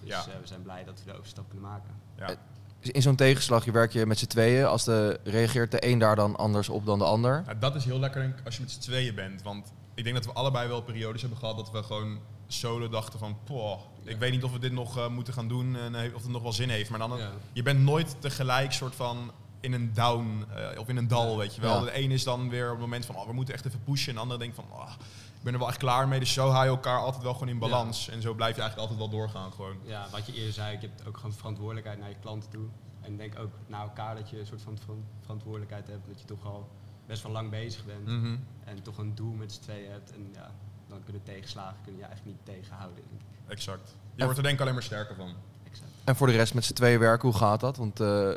Dus 0.00 0.08
Ja. 0.08 0.18
eh, 0.18 0.40
we 0.40 0.46
zijn 0.46 0.62
blij 0.62 0.84
dat 0.84 1.02
we 1.04 1.10
de 1.10 1.16
overstap 1.18 1.44
kunnen 1.50 1.68
maken. 1.68 1.90
Ja. 2.18 2.34
Eh, 2.82 2.88
In 2.92 3.02
zo'n 3.02 3.16
tegenslag, 3.16 3.64
je 3.64 3.72
werk 3.72 3.92
je 3.92 4.06
met 4.06 4.18
z'n 4.18 4.26
tweeën. 4.26 4.66
Als 4.66 4.84
de, 4.84 5.20
reageert 5.24 5.70
de 5.70 5.86
een 5.86 5.98
daar 5.98 6.16
dan 6.16 6.36
anders 6.36 6.68
op 6.68 6.86
dan 6.86 6.98
de 6.98 7.04
ander? 7.04 7.42
Nou, 7.46 7.58
dat 7.58 7.74
is 7.74 7.84
heel 7.84 7.98
lekker 7.98 8.20
denk 8.22 8.38
ik, 8.38 8.44
als 8.44 8.54
je 8.56 8.60
met 8.60 8.70
z'n 8.70 8.80
tweeën 8.80 9.14
bent. 9.14 9.42
Want 9.42 9.72
ik 9.94 10.04
denk 10.04 10.16
dat 10.16 10.24
we 10.24 10.32
allebei 10.32 10.68
wel 10.68 10.82
periodes 10.82 11.20
hebben 11.20 11.38
gehad 11.38 11.56
dat 11.56 11.70
we 11.70 11.82
gewoon 11.82 12.18
solo 12.46 12.88
dachten 12.88 13.18
van... 13.18 13.36
Poh, 13.44 13.78
ik 14.04 14.16
weet 14.16 14.30
niet 14.30 14.44
of 14.44 14.52
we 14.52 14.58
dit 14.58 14.72
nog 14.72 14.98
eh, 14.98 15.08
moeten 15.08 15.34
gaan 15.34 15.48
doen 15.48 15.76
en 15.76 15.94
eh, 15.94 16.14
of 16.14 16.22
het 16.22 16.30
nog 16.30 16.42
wel 16.42 16.52
zin 16.52 16.68
heeft. 16.68 16.90
Maar 16.90 16.98
dan, 16.98 17.18
Ja. 17.18 17.30
je 17.52 17.62
bent 17.62 17.80
nooit 17.80 18.16
tegelijk 18.18 18.72
soort 18.72 18.94
van 18.94 19.30
in 19.62 19.72
een 19.72 19.90
down 19.94 20.44
eh, 20.54 20.78
of 20.80 20.88
in 20.88 20.96
een 20.96 21.08
dal, 21.08 21.30
Ja. 21.30 21.36
weet 21.36 21.54
je 21.54 21.60
wel. 21.60 21.78
Ja. 21.78 21.84
De 21.92 21.98
een 22.02 22.10
is 22.10 22.24
dan 22.24 22.48
weer 22.48 22.64
op 22.66 22.70
het 22.72 22.80
moment 22.80 23.06
van, 23.06 23.16
oh, 23.16 23.26
we 23.26 23.32
moeten 23.32 23.54
echt 23.54 23.64
even 23.66 23.82
pushen. 23.84 24.08
En 24.08 24.14
de 24.14 24.20
ander 24.20 24.38
denkt 24.38 24.54
van, 24.54 24.64
oh, 24.70 24.90
ik 25.36 25.42
ben 25.42 25.52
er 25.52 25.58
wel 25.58 25.68
echt 25.68 25.76
klaar 25.78 26.08
mee. 26.08 26.18
Dus 26.18 26.32
zo 26.32 26.48
hou 26.48 26.64
je 26.64 26.70
elkaar 26.70 26.98
altijd 26.98 27.22
wel 27.22 27.32
gewoon 27.32 27.48
in 27.48 27.58
balans. 27.58 28.08
En 28.08 28.22
zo 28.22 28.34
blijf 28.34 28.54
je 28.56 28.60
eigenlijk 28.60 28.90
altijd 28.90 29.10
wel 29.10 29.18
doorgaan 29.20 29.52
gewoon. 29.52 29.76
Ja, 29.84 30.06
wat 30.10 30.26
je 30.26 30.32
eerder 30.34 30.52
zei, 30.52 30.72
je 30.80 30.86
hebt 30.86 31.06
ook 31.06 31.16
gewoon 31.16 31.32
verantwoordelijkheid 31.32 31.98
naar 31.98 32.08
je 32.08 32.16
klanten 32.20 32.50
toe. 32.50 32.66
En 33.00 33.16
denk 33.16 33.38
ook 33.38 33.50
naar 33.66 33.80
elkaar 33.82 34.14
dat 34.14 34.30
je 34.30 34.38
een 34.38 34.46
soort 34.46 34.62
van 34.62 34.78
veran- 34.78 35.04
verantwoordelijkheid 35.20 35.86
hebt. 35.86 36.06
Dat 36.06 36.20
je 36.20 36.26
toch 36.26 36.44
al 36.46 36.68
best 37.06 37.22
wel 37.22 37.32
lang 37.32 37.50
bezig 37.50 37.84
bent. 37.84 38.06
Mhm. 38.06 38.36
En 38.64 38.82
toch 38.82 38.98
een 38.98 39.14
doel 39.14 39.32
met 39.32 39.52
z'n 39.52 39.60
tweeën 39.60 39.90
hebt. 39.90 40.12
En 40.12 40.28
ja, 40.34 40.50
dan 40.88 41.02
kunnen 41.04 41.22
tegenslagen 41.22 41.76
kun 41.84 41.96
je 41.96 42.04
eigenlijk 42.04 42.36
niet 42.36 42.56
tegenhouden. 42.56 42.96
denk 42.96 43.20
ik. 43.20 43.50
Exact. 43.50 43.96
Je 44.14 44.22
wordt 44.22 44.36
er 44.38 44.42
denk 44.44 44.54
ik 44.54 44.60
alleen 44.60 44.74
maar 44.74 44.82
sterker 44.82 45.14
van. 45.16 45.34
Exact. 45.70 45.90
En 46.04 46.16
voor 46.16 46.26
de 46.26 46.32
rest 46.32 46.54
met 46.54 46.64
z'n 46.64 46.72
tweeën 46.72 46.98
werken, 46.98 47.28
hoe 47.28 47.38
gaat 47.38 47.60
dat? 47.60 47.76
Want 47.76 48.00
eh, 48.00 48.30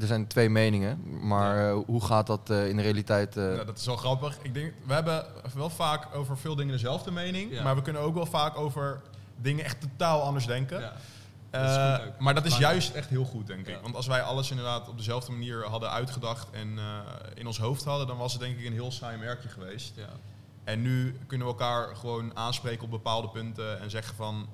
er 0.00 0.06
zijn 0.06 0.26
twee 0.26 0.48
meningen. 0.50 1.26
Maar 1.26 1.68
eh, 1.70 1.78
hoe 1.86 2.04
gaat 2.04 2.26
dat 2.26 2.50
eh, 2.50 2.68
in 2.68 2.76
de 2.76 2.82
realiteit? 2.82 3.36
eh? 3.36 3.56
Ja, 3.56 3.64
dat 3.64 3.78
is 3.78 3.86
wel 3.86 3.96
grappig. 3.96 4.38
Ik 4.42 4.54
denk, 4.54 4.72
we 4.86 4.92
hebben 4.94 5.24
wel 5.54 5.70
vaak 5.70 6.06
over 6.14 6.38
veel 6.38 6.54
dingen 6.54 6.72
dezelfde 6.72 7.10
mening. 7.10 7.52
Ja. 7.52 7.62
Maar 7.62 7.74
we 7.76 7.82
kunnen 7.82 8.02
ook 8.02 8.14
wel 8.14 8.26
vaak 8.26 8.56
over 8.56 9.00
dingen 9.36 9.64
echt 9.64 9.80
totaal 9.80 10.22
anders 10.22 10.46
denken. 10.46 10.80
Ja. 10.80 10.92
Eh, 11.50 11.60
Dat 11.62 11.70
is 11.70 11.98
goed 12.00 12.06
ook. 12.08 12.18
maar 12.20 12.34
dat 12.34 12.44
is 12.44 12.56
juist 12.58 12.94
echt 12.94 13.08
heel 13.08 13.24
goed, 13.24 13.46
denk 13.46 13.66
ik. 13.66 13.78
Want 13.82 13.94
als 13.96 14.06
wij 14.06 14.22
alles 14.22 14.50
inderdaad 14.50 14.88
op 14.88 14.96
dezelfde 14.96 15.32
manier 15.32 15.64
hadden 15.64 15.90
uitgedacht 15.90 16.50
en 16.50 16.78
eh, 16.78 16.84
in 17.34 17.46
ons 17.46 17.58
hoofd 17.58 17.84
hadden, 17.84 18.06
dan 18.06 18.16
was 18.16 18.32
het 18.32 18.40
denk 18.42 18.58
ik 18.58 18.66
een 18.66 18.72
heel 18.72 18.92
saai 18.92 19.16
merkje 19.18 19.48
geweest. 19.48 19.92
Ja. 19.96 20.08
En 20.64 20.82
nu 20.82 21.18
kunnen 21.26 21.46
we 21.46 21.52
elkaar 21.52 21.96
gewoon 21.96 22.36
aanspreken 22.36 22.84
op 22.84 22.90
bepaalde 22.90 23.28
punten 23.28 23.80
en 23.80 23.90
zeggen 23.90 24.14
van, 24.16 24.48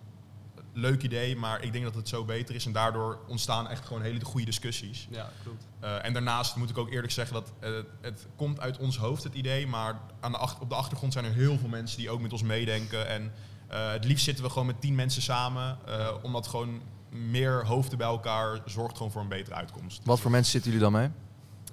leuk 0.77 1.03
idee, 1.03 1.37
maar 1.37 1.63
ik 1.63 1.73
denk 1.73 1.85
dat 1.85 1.95
het 1.95 2.09
zo 2.09 2.25
beter 2.25 2.55
is. 2.55 2.67
En 2.67 2.73
daardoor 2.73 3.19
ontstaan 3.29 3.69
echt 3.69 3.87
gewoon 3.87 4.03
hele 4.03 4.25
goede 4.25 4.47
discussies. 4.47 5.07
ja, 5.11 5.31
klopt. 5.43 5.65
Eh, 5.81 6.05
en 6.05 6.13
daarnaast 6.13 6.57
moet 6.57 6.71
ik 6.71 6.79
ook 6.79 6.91
eerlijk 6.91 7.13
zeggen 7.13 7.35
dat 7.35 7.53
eh, 7.61 7.71
het 8.01 8.27
komt 8.37 8.61
uit 8.61 8.79
ons 8.79 8.97
hoofd, 8.99 9.23
het 9.23 9.35
idee. 9.35 9.67
Maar 9.67 10.01
aan 10.21 10.33
de 10.33 10.39
ach- 10.39 10.61
op 10.61 10.69
de 10.69 10.75
achtergrond 10.75 11.13
zijn 11.13 11.25
er 11.25 11.33
heel 11.33 11.59
veel 11.59 11.69
mensen 11.69 11.99
die 11.99 12.11
ook 12.11 12.21
met 12.21 12.33
ons 12.33 12.43
meedenken. 12.43 13.09
En 13.09 13.33
eh, 13.69 13.91
het 13.91 14.05
liefst 14.05 14.25
zitten 14.25 14.45
we 14.45 14.51
gewoon 14.51 14.67
met 14.67 14.81
tien 14.81 14.95
mensen 14.95 15.23
samen. 15.23 15.79
eh, 15.87 16.09
omdat 16.23 16.47
gewoon 16.47 16.81
meer 17.11 17.67
hoofden 17.67 17.99
bij 17.99 18.07
elkaar 18.07 18.61
zorgt 18.67 18.97
gewoon 18.97 19.13
voor 19.13 19.23
een 19.23 19.29
betere 19.29 19.55
uitkomst. 19.57 20.01
Wat 20.05 20.21
voor 20.21 20.31
mensen 20.31 20.53
zitten 20.53 20.71
jullie 20.73 20.87
dan 20.91 21.01
mee? 21.01 21.09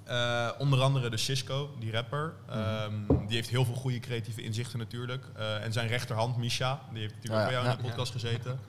Eh, 0.04 0.48
onder 0.58 0.80
andere 0.80 1.10
de 1.10 1.16
Cisco, 1.16 1.70
die 1.78 1.92
rapper. 1.92 2.34
Ehm, 2.48 2.92
die 3.26 3.36
heeft 3.36 3.48
heel 3.48 3.64
veel 3.64 3.74
goede 3.74 3.98
creatieve 4.00 4.42
inzichten 4.42 4.78
natuurlijk. 4.78 5.24
Eh, 5.36 5.64
en 5.64 5.72
zijn 5.72 5.88
rechterhand, 5.88 6.36
Misha, 6.36 6.80
die 6.92 7.00
heeft 7.00 7.14
natuurlijk 7.14 7.42
Ah, 7.44 7.50
ja. 7.50 7.56
bij 7.56 7.62
jou 7.62 7.66
in 7.66 7.76
de 7.76 7.82
Ja. 7.82 7.88
podcast 7.88 8.12
gezeten. 8.12 8.58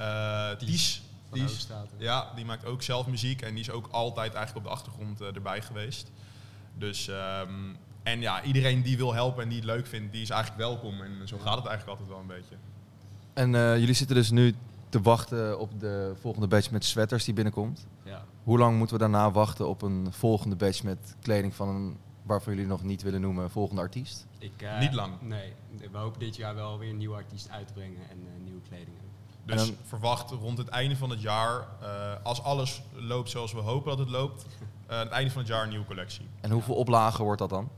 Eh 0.00 0.50
Ties, 0.58 1.02
Van 1.28 1.38
Ties, 1.38 1.48
Hoogstraten. 1.50 1.96
ja, 1.98 2.32
die 2.34 2.44
maakt 2.44 2.64
ook 2.64 2.82
zelf 2.82 3.06
muziek 3.06 3.42
en 3.42 3.50
die 3.54 3.60
is 3.62 3.70
ook 3.70 3.88
altijd 3.90 4.34
eigenlijk 4.34 4.56
op 4.56 4.72
de 4.72 4.78
achtergrond 4.78 5.20
eh, 5.20 5.34
erbij 5.34 5.62
geweest. 5.62 6.10
Dus, 6.74 7.08
ehm, 7.08 7.50
en 8.02 8.20
ja, 8.20 8.42
iedereen 8.42 8.82
die 8.82 8.96
wil 8.96 9.14
helpen 9.14 9.42
en 9.42 9.48
die 9.48 9.58
het 9.58 9.66
leuk 9.66 9.86
vindt, 9.86 10.12
die 10.12 10.22
is 10.22 10.30
eigenlijk 10.30 10.60
welkom. 10.62 11.00
En 11.00 11.28
zo 11.28 11.38
gaat 11.38 11.56
het 11.56 11.66
eigenlijk 11.66 11.98
altijd 11.98 12.08
wel 12.08 12.18
een 12.18 12.26
beetje. 12.26 12.54
En 13.32 13.54
eh, 13.54 13.78
jullie 13.78 13.94
zitten 13.94 14.16
dus 14.16 14.30
nu 14.30 14.54
te 14.88 15.00
wachten 15.00 15.58
op 15.58 15.80
de 15.80 16.12
volgende 16.20 16.46
batch 16.46 16.70
met 16.70 16.84
sweaters 16.84 17.24
die 17.24 17.34
binnenkomt. 17.34 17.86
Ja. 18.04 18.24
Hoe 18.42 18.58
lang 18.58 18.76
moeten 18.76 18.96
we 18.96 19.02
daarna 19.02 19.30
wachten 19.30 19.68
op 19.68 19.82
een 19.82 20.08
volgende 20.10 20.56
batch 20.56 20.82
met 20.82 21.16
kleding 21.22 21.54
van 21.54 21.68
een, 21.68 21.96
waarvan 22.22 22.52
jullie 22.54 22.68
nog 22.68 22.82
niet 22.82 23.02
willen 23.02 23.20
noemen, 23.20 23.50
volgende 23.50 23.80
artiest? 23.80 24.26
Ik, 24.38 24.52
Niet 24.80 24.92
lang. 24.92 25.12
Nee, 25.20 25.52
we 25.92 25.98
hopen 25.98 26.20
dit 26.20 26.36
jaar 26.36 26.54
wel 26.54 26.78
weer 26.78 26.90
een 26.90 26.96
nieuwe 26.96 27.16
artiest 27.16 27.50
uit 27.50 27.66
te 27.66 27.72
brengen 27.72 28.00
en 28.10 28.18
eh, 28.26 28.44
nieuwe 28.44 28.60
kleding. 28.68 28.96
Dus 29.50 29.60
En 29.60 29.66
dan- 29.66 29.76
verwacht 29.84 30.30
rond 30.30 30.58
het 30.58 30.68
einde 30.68 30.96
van 30.96 31.10
het 31.10 31.20
jaar, 31.20 31.66
eh, 31.82 32.12
als 32.22 32.42
alles 32.42 32.82
loopt 32.92 33.30
zoals 33.30 33.52
we 33.52 33.60
hopen 33.60 33.88
dat 33.90 33.98
het 33.98 34.08
loopt, 34.10 34.44
eh, 34.86 34.96
aan 34.96 35.04
het 35.04 35.08
einde 35.10 35.30
van 35.30 35.38
het 35.40 35.48
jaar 35.50 35.62
een 35.62 35.68
nieuwe 35.68 35.84
collectie. 35.86 36.26
En 36.40 36.50
hoeveel 36.50 36.74
oplagen 36.74 37.24
wordt 37.24 37.38
dat 37.40 37.50
dan? 37.50 37.70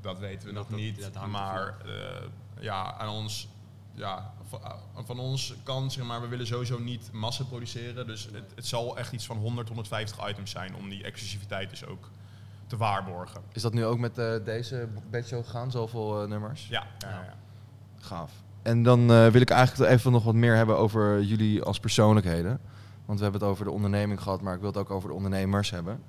Dat 0.00 0.18
weten 0.18 0.48
we 0.48 0.54
Dat- 0.54 0.62
nog 0.62 0.70
dat- 0.70 0.78
niet. 0.80 1.12
dat 1.12 1.26
maar 1.26 1.76
eh, 1.84 2.22
ja, 2.60 2.94
aan 2.94 3.08
ons, 3.08 3.48
ja, 3.94 4.32
van, 4.48 4.60
van 5.06 5.18
ons 5.18 5.54
kan, 5.62 5.90
zeg 5.90 6.04
maar, 6.04 6.20
we 6.20 6.26
willen 6.26 6.46
sowieso 6.46 6.78
niet 6.78 7.12
massa 7.12 7.44
produceren. 7.44 8.06
Dus 8.06 8.24
het, 8.32 8.52
het 8.54 8.66
zal 8.66 8.96
echt 8.98 9.12
iets 9.12 9.26
van 9.26 9.36
100, 9.36 9.68
150 9.68 10.28
items 10.28 10.50
zijn 10.50 10.74
om 10.74 10.88
die 10.88 11.04
exclusiviteit 11.04 11.70
dus 11.70 11.84
ook 11.86 12.10
te 12.66 12.76
waarborgen. 12.76 13.42
Is 13.52 13.62
dat 13.62 13.72
nu 13.72 13.84
ook 13.84 13.98
met 13.98 14.18
eh, 14.18 14.44
deze 14.44 14.88
batch 15.10 15.28
gegaan, 15.28 15.70
zoveel 15.70 16.26
nummers? 16.28 16.68
Ja, 16.68 16.86
ja, 16.98 17.08
ja. 17.08 17.22
ja. 17.24 17.34
Gaaf. 18.00 18.32
En 18.62 18.82
dan 18.82 19.12
eh, 19.12 19.26
wil 19.26 19.40
ik 19.40 19.50
eigenlijk 19.50 19.90
even 19.90 20.12
nog 20.12 20.24
wat 20.24 20.34
meer 20.34 20.56
hebben 20.56 20.78
over 20.78 21.22
jullie 21.22 21.62
als 21.62 21.80
persoonlijkheden. 21.80 22.60
Want 23.04 23.18
we 23.18 23.24
hebben 23.24 23.40
het 23.40 23.50
over 23.50 23.64
de 23.64 23.70
onderneming 23.70 24.22
gehad, 24.22 24.40
maar 24.40 24.54
ik 24.54 24.60
wil 24.60 24.68
het 24.68 24.78
ook 24.78 24.90
over 24.90 25.08
de 25.08 25.14
ondernemers 25.14 25.70
hebben. 25.70 26.02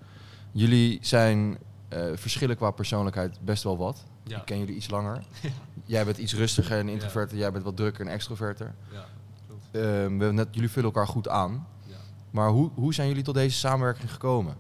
Jullie 0.52 0.98
zijn 1.02 1.58
eh, 1.88 2.04
verschillen 2.14 2.56
qua 2.56 2.72
persoonlijkheid 2.72 3.40
best 3.42 3.64
wel 3.64 3.78
wat. 3.78 4.04
Ja. 4.24 4.38
Ik 4.38 4.46
ken 4.46 4.60
jullie 4.60 4.76
iets 4.76 4.90
langer. 4.90 5.24
Jij 5.86 6.06
bent 6.06 6.18
iets 6.18 6.36
rustiger 6.36 6.80
en 6.80 6.90
introverter, 6.90 7.38
jij 7.38 7.52
bent 7.52 7.64
wat 7.64 7.76
drukker 7.76 8.06
en 8.06 8.12
extroverter. 8.12 8.74
Ja, 8.92 9.06
klopt. 9.48 9.66
Ehm, 9.72 9.84
we 9.84 9.90
hebben 9.90 10.36
net, 10.36 10.48
jullie 10.52 10.70
vullen 10.70 10.92
elkaar 10.94 11.08
goed 11.08 11.28
aan. 11.28 11.68
Ja. 11.86 11.96
Maar 12.32 12.50
hoe, 12.50 12.70
hoe 12.74 12.94
zijn 12.94 13.08
jullie 13.08 13.24
tot 13.24 13.36
deze 13.36 13.58
samenwerking 13.58 14.12
gekomen? 14.12 14.56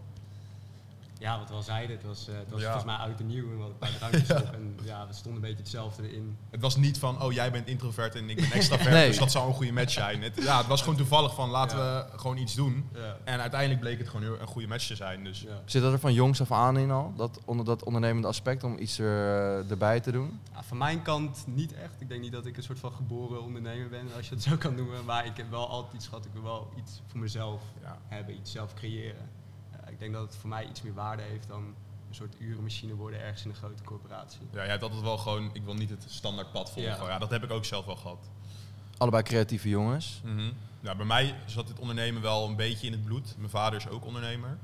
Ja, 1.23 1.39
wat 1.39 1.49
we 1.49 1.55
al 1.55 1.61
zeiden, 1.61 1.95
het 1.95 2.05
was, 2.05 2.27
eh, 2.27 2.35
het 2.35 2.49
was 2.51 2.59
Ja. 2.61 2.65
volgens 2.65 2.85
mij 2.85 2.95
oud 2.95 3.19
en 3.19 3.27
nieuw 3.27 3.43
en 3.49 3.55
we 3.55 3.61
hadden 3.63 3.77
een 3.79 3.89
paar 3.89 3.97
drankjes 4.09 4.31
op. 4.41 4.53
En 4.53 4.77
ja, 4.83 5.07
we 5.07 5.13
stonden 5.13 5.41
een 5.41 5.47
beetje 5.47 5.63
hetzelfde 5.63 6.13
in. 6.13 6.37
Het 6.49 6.61
was 6.61 6.75
niet 6.75 6.97
van, 6.99 7.21
oh 7.21 7.31
jij 7.33 7.51
bent 7.51 7.67
introvert 7.67 8.15
en 8.15 8.29
ik 8.29 8.35
ben 8.35 8.51
extravert, 8.59 8.89
Nee. 8.93 9.07
dus 9.07 9.17
dat 9.17 9.31
zou 9.31 9.47
een 9.47 9.53
goede 9.53 9.71
match 9.71 9.91
zijn. 9.93 10.21
Het, 10.21 10.43
ja, 10.43 10.57
het 10.57 10.67
was 10.67 10.81
gewoon 10.81 10.97
toevallig 10.97 11.33
van, 11.35 11.49
laten 11.49 11.77
Ja. 11.77 12.07
we 12.11 12.17
gewoon 12.17 12.37
iets 12.37 12.53
doen. 12.55 12.89
Ja. 12.93 13.17
En 13.23 13.39
uiteindelijk 13.41 13.79
bleek 13.79 13.97
het 13.99 14.09
gewoon 14.09 14.39
een 14.39 14.47
goede 14.47 14.67
match 14.67 14.87
te 14.87 14.95
zijn. 14.95 15.23
Dus 15.23 15.41
Ja. 15.41 15.61
Zit 15.65 15.81
dat 15.81 15.93
er 15.93 15.99
van 15.99 16.13
jongs 16.13 16.41
af 16.41 16.51
aan 16.51 16.77
in 16.77 16.91
al? 16.91 17.13
Dat, 17.17 17.39
onder 17.45 17.65
dat 17.65 17.83
ondernemende 17.83 18.27
aspect 18.27 18.63
om 18.63 18.77
iets 18.77 18.99
er, 18.99 19.61
eh, 19.63 19.71
erbij 19.71 19.99
te 19.99 20.11
doen? 20.11 20.39
Ja, 20.53 20.63
van 20.63 20.77
mijn 20.77 21.01
kant 21.01 21.43
niet 21.47 21.73
echt. 21.73 22.01
Ik 22.01 22.09
denk 22.09 22.21
niet 22.21 22.31
dat 22.31 22.45
ik 22.45 22.57
een 22.57 22.63
soort 22.63 22.79
van 22.79 22.91
geboren 22.93 23.41
ondernemer 23.43 23.89
ben, 23.89 24.07
als 24.17 24.29
je 24.29 24.35
het 24.35 24.43
zo 24.43 24.57
kan 24.57 24.75
noemen. 24.75 25.05
Maar 25.05 25.25
ik 25.25 25.37
heb 25.37 25.49
wel 25.49 25.67
altijd 25.69 25.93
iets 25.93 26.07
gehad. 26.07 26.25
Ik 26.25 26.31
wil 26.33 26.43
wel 26.43 26.69
iets 26.77 27.01
voor 27.07 27.19
mezelf 27.19 27.61
ja. 27.81 27.97
hebben, 28.07 28.35
iets 28.35 28.51
zelf 28.51 28.73
creëren. 28.73 29.41
Ik 30.03 30.11
denk 30.11 30.21
dat 30.23 30.33
het 30.33 30.41
voor 30.41 30.49
mij 30.49 30.67
iets 30.67 30.81
meer 30.81 30.93
waarde 30.93 31.23
heeft 31.23 31.47
dan 31.47 31.63
een 32.07 32.15
soort 32.15 32.35
urenmachine 32.39 32.95
worden 32.95 33.21
ergens 33.21 33.43
in 33.43 33.49
een 33.49 33.55
grote 33.55 33.83
corporatie. 33.83 34.41
Ja, 34.51 34.61
jij 34.61 34.71
had 34.71 34.81
altijd 34.81 35.01
wel 35.01 35.17
gewoon, 35.17 35.49
ik 35.53 35.63
wil 35.63 35.73
niet 35.73 35.89
het 35.89 36.05
standaard 36.07 36.51
pad 36.51 36.71
volgen. 36.71 37.03
Ja. 37.03 37.07
Ja. 37.07 37.17
dat 37.17 37.29
heb 37.29 37.43
ik 37.43 37.51
ook 37.51 37.65
zelf 37.65 37.85
wel 37.85 37.95
gehad. 37.95 38.29
Allebei 38.97 39.23
creatieve 39.23 39.69
jongens. 39.69 40.21
ja, 40.79 40.95
bij 40.95 41.05
mij 41.05 41.35
zat 41.45 41.67
dit 41.67 41.79
ondernemen 41.79 42.21
wel 42.21 42.47
een 42.47 42.55
beetje 42.55 42.87
in 42.87 42.93
het 42.93 43.03
bloed. 43.03 43.35
Mijn 43.37 43.49
vader 43.49 43.79
is 43.79 43.87
ook 43.87 44.05
ondernemer. 44.05 44.57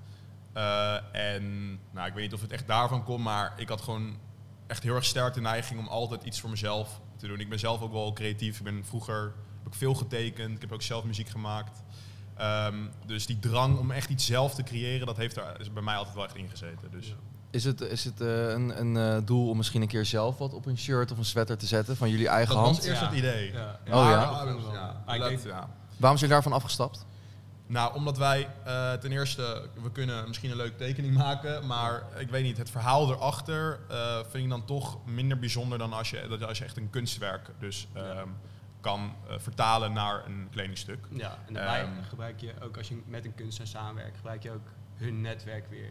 Eh, 0.53 0.95
en 1.11 1.69
nou, 1.91 2.07
ik 2.07 2.13
weet 2.13 2.23
niet 2.23 2.33
of 2.33 2.41
het 2.41 2.51
echt 2.51 2.67
daarvan 2.67 3.03
komt, 3.03 3.23
maar 3.23 3.53
ik 3.55 3.69
had 3.69 3.81
gewoon 3.81 4.17
echt 4.67 4.83
heel 4.83 4.95
erg 4.95 5.05
sterk 5.05 5.33
de 5.33 5.41
neiging 5.41 5.79
om 5.79 5.87
altijd 5.87 6.23
iets 6.23 6.39
voor 6.39 6.49
mezelf 6.49 7.01
te 7.17 7.27
doen. 7.27 7.39
Ik 7.39 7.49
ben 7.49 7.59
zelf 7.59 7.81
ook 7.81 7.91
wel 7.91 8.13
creatief. 8.13 8.57
Ik 8.57 8.63
ben 8.63 8.85
vroeger 8.85 9.33
heb 9.57 9.67
ik 9.67 9.73
veel 9.73 9.93
getekend. 9.93 10.55
Ik 10.55 10.61
heb 10.61 10.71
ook 10.71 10.81
zelf 10.81 11.03
muziek 11.03 11.29
gemaakt. 11.29 11.83
Ehm, 12.39 12.75
dus 13.05 13.25
die 13.25 13.39
drang 13.39 13.77
om 13.77 13.91
echt 13.91 14.09
iets 14.09 14.25
zelf 14.25 14.55
te 14.55 14.63
creëren, 14.63 15.07
dat 15.07 15.17
heeft 15.17 15.37
er 15.37 15.59
is 15.59 15.73
bij 15.73 15.83
mij 15.83 15.95
altijd 15.95 16.15
wel 16.15 16.25
echt 16.25 16.35
ingezeten. 16.35 16.91
Dus. 16.91 17.15
Is 17.51 17.63
het, 17.63 17.81
is 17.81 18.03
het 18.03 18.21
eh, 18.21 18.49
een, 18.49 18.79
een 18.79 18.97
eh, 18.97 19.17
doel 19.25 19.49
om 19.49 19.57
misschien 19.57 19.81
een 19.81 19.87
keer 19.87 20.05
zelf 20.05 20.37
wat 20.37 20.53
op 20.53 20.65
een 20.65 20.77
shirt 20.77 21.11
of 21.11 21.17
een 21.17 21.25
sweater 21.25 21.57
te 21.57 21.65
zetten 21.65 21.97
van 21.97 22.09
jullie 22.09 22.27
eigen 22.27 22.55
Dat 22.55 22.63
hand? 22.63 22.77
was 22.77 22.85
eerst 22.85 23.01
Ja. 23.01 23.07
het 23.07 23.17
idee. 23.17 23.51
Ja. 23.51 23.79
Oh 23.85 23.91
ja? 24.09 24.45
Dat 24.45 24.61
wel. 24.61 24.73
ja, 24.73 25.03
dat-. 25.05 25.45
Waarom 25.45 25.67
zijn 25.97 26.09
jullie 26.09 26.27
daarvan 26.27 26.53
afgestapt? 26.53 27.05
Nou, 27.67 27.93
omdat 27.95 28.17
wij 28.17 28.47
eh, 28.65 28.93
ten 28.93 29.11
eerste, 29.11 29.69
we 29.83 29.91
kunnen 29.91 30.27
misschien 30.27 30.51
een 30.51 30.57
leuke 30.57 30.75
tekening 30.75 31.13
maken, 31.13 31.65
maar 31.67 32.03
ik 32.17 32.29
weet 32.29 32.43
niet, 32.43 32.57
het 32.57 32.69
verhaal 32.69 33.11
erachter 33.11 33.79
eh, 33.89 34.15
vind 34.29 34.43
ik 34.43 34.49
dan 34.49 34.65
toch 34.65 34.97
minder 35.05 35.39
bijzonder 35.39 35.77
dan 35.77 35.93
als 35.93 36.09
je, 36.09 36.25
dat 36.29 36.43
als 36.43 36.57
je 36.57 36.63
echt 36.63 36.77
een 36.77 36.89
kunstwerk 36.89 37.49
dus 37.59 37.87
Ja. 37.95 38.23
Kan 38.79 39.15
eh, 39.27 39.35
vertalen 39.39 39.93
naar 39.93 40.25
een 40.25 40.47
kledingstuk. 40.51 41.05
Ja, 41.09 41.37
en 41.47 41.53
daarbij 41.53 41.81
Ehm. 41.83 42.03
gebruik 42.03 42.39
je 42.39 42.53
ook 42.61 42.77
als 42.77 42.87
je 42.87 43.01
met 43.05 43.25
een 43.25 43.35
kunstenaar 43.35 43.67
samenwerkt, 43.67 44.15
gebruik 44.15 44.43
je 44.43 44.51
ook 44.51 44.67
hun 44.95 45.21
netwerk 45.21 45.69
weer 45.69 45.89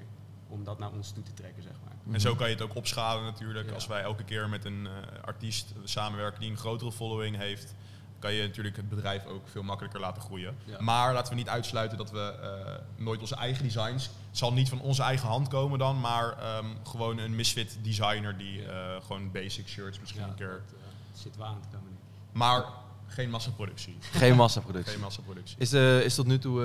om 0.48 0.64
dat 0.64 0.78
naar 0.78 0.90
ons 0.90 1.12
toe 1.12 1.22
te 1.22 1.34
trekken, 1.34 1.62
zeg 1.62 1.72
maar. 1.84 2.14
En 2.14 2.20
zo 2.20 2.34
kan 2.34 2.48
je 2.48 2.54
het 2.54 2.62
ook 2.62 2.74
opschalen 2.74 3.24
natuurlijk. 3.24 3.68
Ja. 3.68 3.74
Als 3.74 3.86
wij 3.86 4.02
elke 4.02 4.24
keer 4.24 4.48
met 4.48 4.64
een 4.64 4.86
eh, 4.86 5.22
artiest 5.22 5.72
samenwerken 5.84 6.40
die 6.40 6.50
een 6.50 6.56
grotere 6.56 6.92
following 6.92 7.36
heeft, 7.36 7.74
kan 8.18 8.32
je 8.32 8.42
natuurlijk 8.46 8.76
het 8.76 8.88
bedrijf 8.88 9.26
ook 9.26 9.48
veel 9.48 9.62
makkelijker 9.62 10.00
laten 10.00 10.22
groeien. 10.22 10.56
Ja. 10.64 10.80
Maar 10.80 11.12
laten 11.14 11.32
we 11.32 11.38
niet 11.38 11.48
uitsluiten 11.48 11.98
dat 11.98 12.10
we 12.10 12.20
eh, 12.42 13.02
nooit 13.04 13.20
onze 13.20 13.34
eigen 13.36 13.62
designs, 13.64 14.04
het 14.04 14.38
zal 14.38 14.52
niet 14.52 14.68
van 14.68 14.80
onze 14.80 15.02
eigen 15.02 15.28
hand 15.28 15.48
komen 15.48 15.78
dan, 15.78 16.00
maar 16.00 16.38
ehm, 16.38 16.66
gewoon 16.84 17.18
een 17.18 17.34
misfit 17.36 17.78
designer 17.82 18.36
die 18.38 18.62
Ja. 18.62 19.00
gewoon 19.00 19.30
basic 19.32 19.68
shirts 19.68 20.00
misschien 20.00 20.20
Ja, 20.22 20.28
een 20.28 20.34
keer. 20.34 20.62
dat, 20.70 20.78
zitten 21.12 21.40
we 21.40 21.46
aan 21.46 21.60
te 21.60 21.68
komen. 21.76 21.97
Maar 22.32 22.64
geen 23.06 23.30
massaproductie. 23.30 23.96
Geen 24.00 24.36
massaproductie. 24.36 24.92
geen 24.92 25.00
massaproductie. 25.00 25.56
Is, 25.58 25.68
de, 25.70 26.02
is 26.04 26.14
tot 26.14 26.26
nu 26.26 26.38
toe 26.38 26.62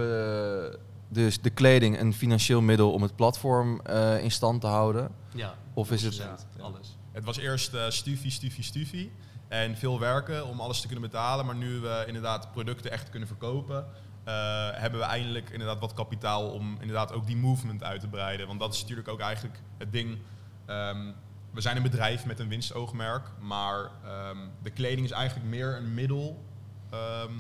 eh, 0.73 0.79
dus 1.07 1.41
de 1.41 1.49
kleding 1.49 1.99
een 1.99 2.13
financieel 2.13 2.61
middel 2.61 2.91
om 2.91 3.01
het 3.01 3.15
platform 3.15 3.79
eh, 3.81 4.23
in 4.23 4.31
stand 4.31 4.61
te 4.61 4.67
houden? 4.67 5.11
Ja, 5.33 5.53
Of 5.73 5.91
is 5.91 6.01
het- 6.03 6.13
100%, 6.13 6.17
Ja. 6.57 6.63
alles. 6.63 6.97
Het 7.11 7.23
was 7.25 7.37
eerst 7.37 7.73
eh 7.73 7.89
stufie, 7.89 8.31
stufie, 8.31 8.63
stufie. 8.63 9.11
En 9.47 9.77
veel 9.77 9.99
werken 9.99 10.47
om 10.47 10.59
alles 10.59 10.79
te 10.81 10.85
kunnen 10.87 11.09
betalen. 11.09 11.45
Maar 11.45 11.55
nu 11.55 11.79
we 11.79 12.03
inderdaad 12.07 12.51
producten 12.51 12.91
echt 12.91 13.09
kunnen 13.09 13.27
verkopen, 13.27 13.85
eh, 14.23 14.33
hebben 14.73 14.99
we 14.99 15.05
eindelijk 15.05 15.49
inderdaad 15.49 15.79
wat 15.79 15.93
kapitaal 15.93 16.49
om 16.49 16.77
inderdaad 16.79 17.11
ook 17.13 17.25
die 17.25 17.35
movement 17.37 17.83
uit 17.83 18.01
te 18.01 18.07
breiden. 18.07 18.47
Want 18.47 18.59
dat 18.59 18.73
is 18.73 18.81
natuurlijk 18.81 19.07
ook 19.07 19.19
eigenlijk 19.19 19.59
het 19.77 19.91
ding. 19.91 20.17
Ehm, 20.65 21.11
we 21.53 21.61
zijn 21.61 21.77
een 21.77 21.83
bedrijf 21.83 22.25
met 22.25 22.39
een 22.39 22.47
winstoogmerk, 22.47 23.27
maar 23.39 23.91
ehm, 24.03 24.37
de 24.61 24.69
kleding 24.69 25.05
is 25.05 25.11
eigenlijk 25.11 25.49
meer 25.49 25.75
een 25.75 25.93
middel 25.93 26.43
ehm, 26.89 27.31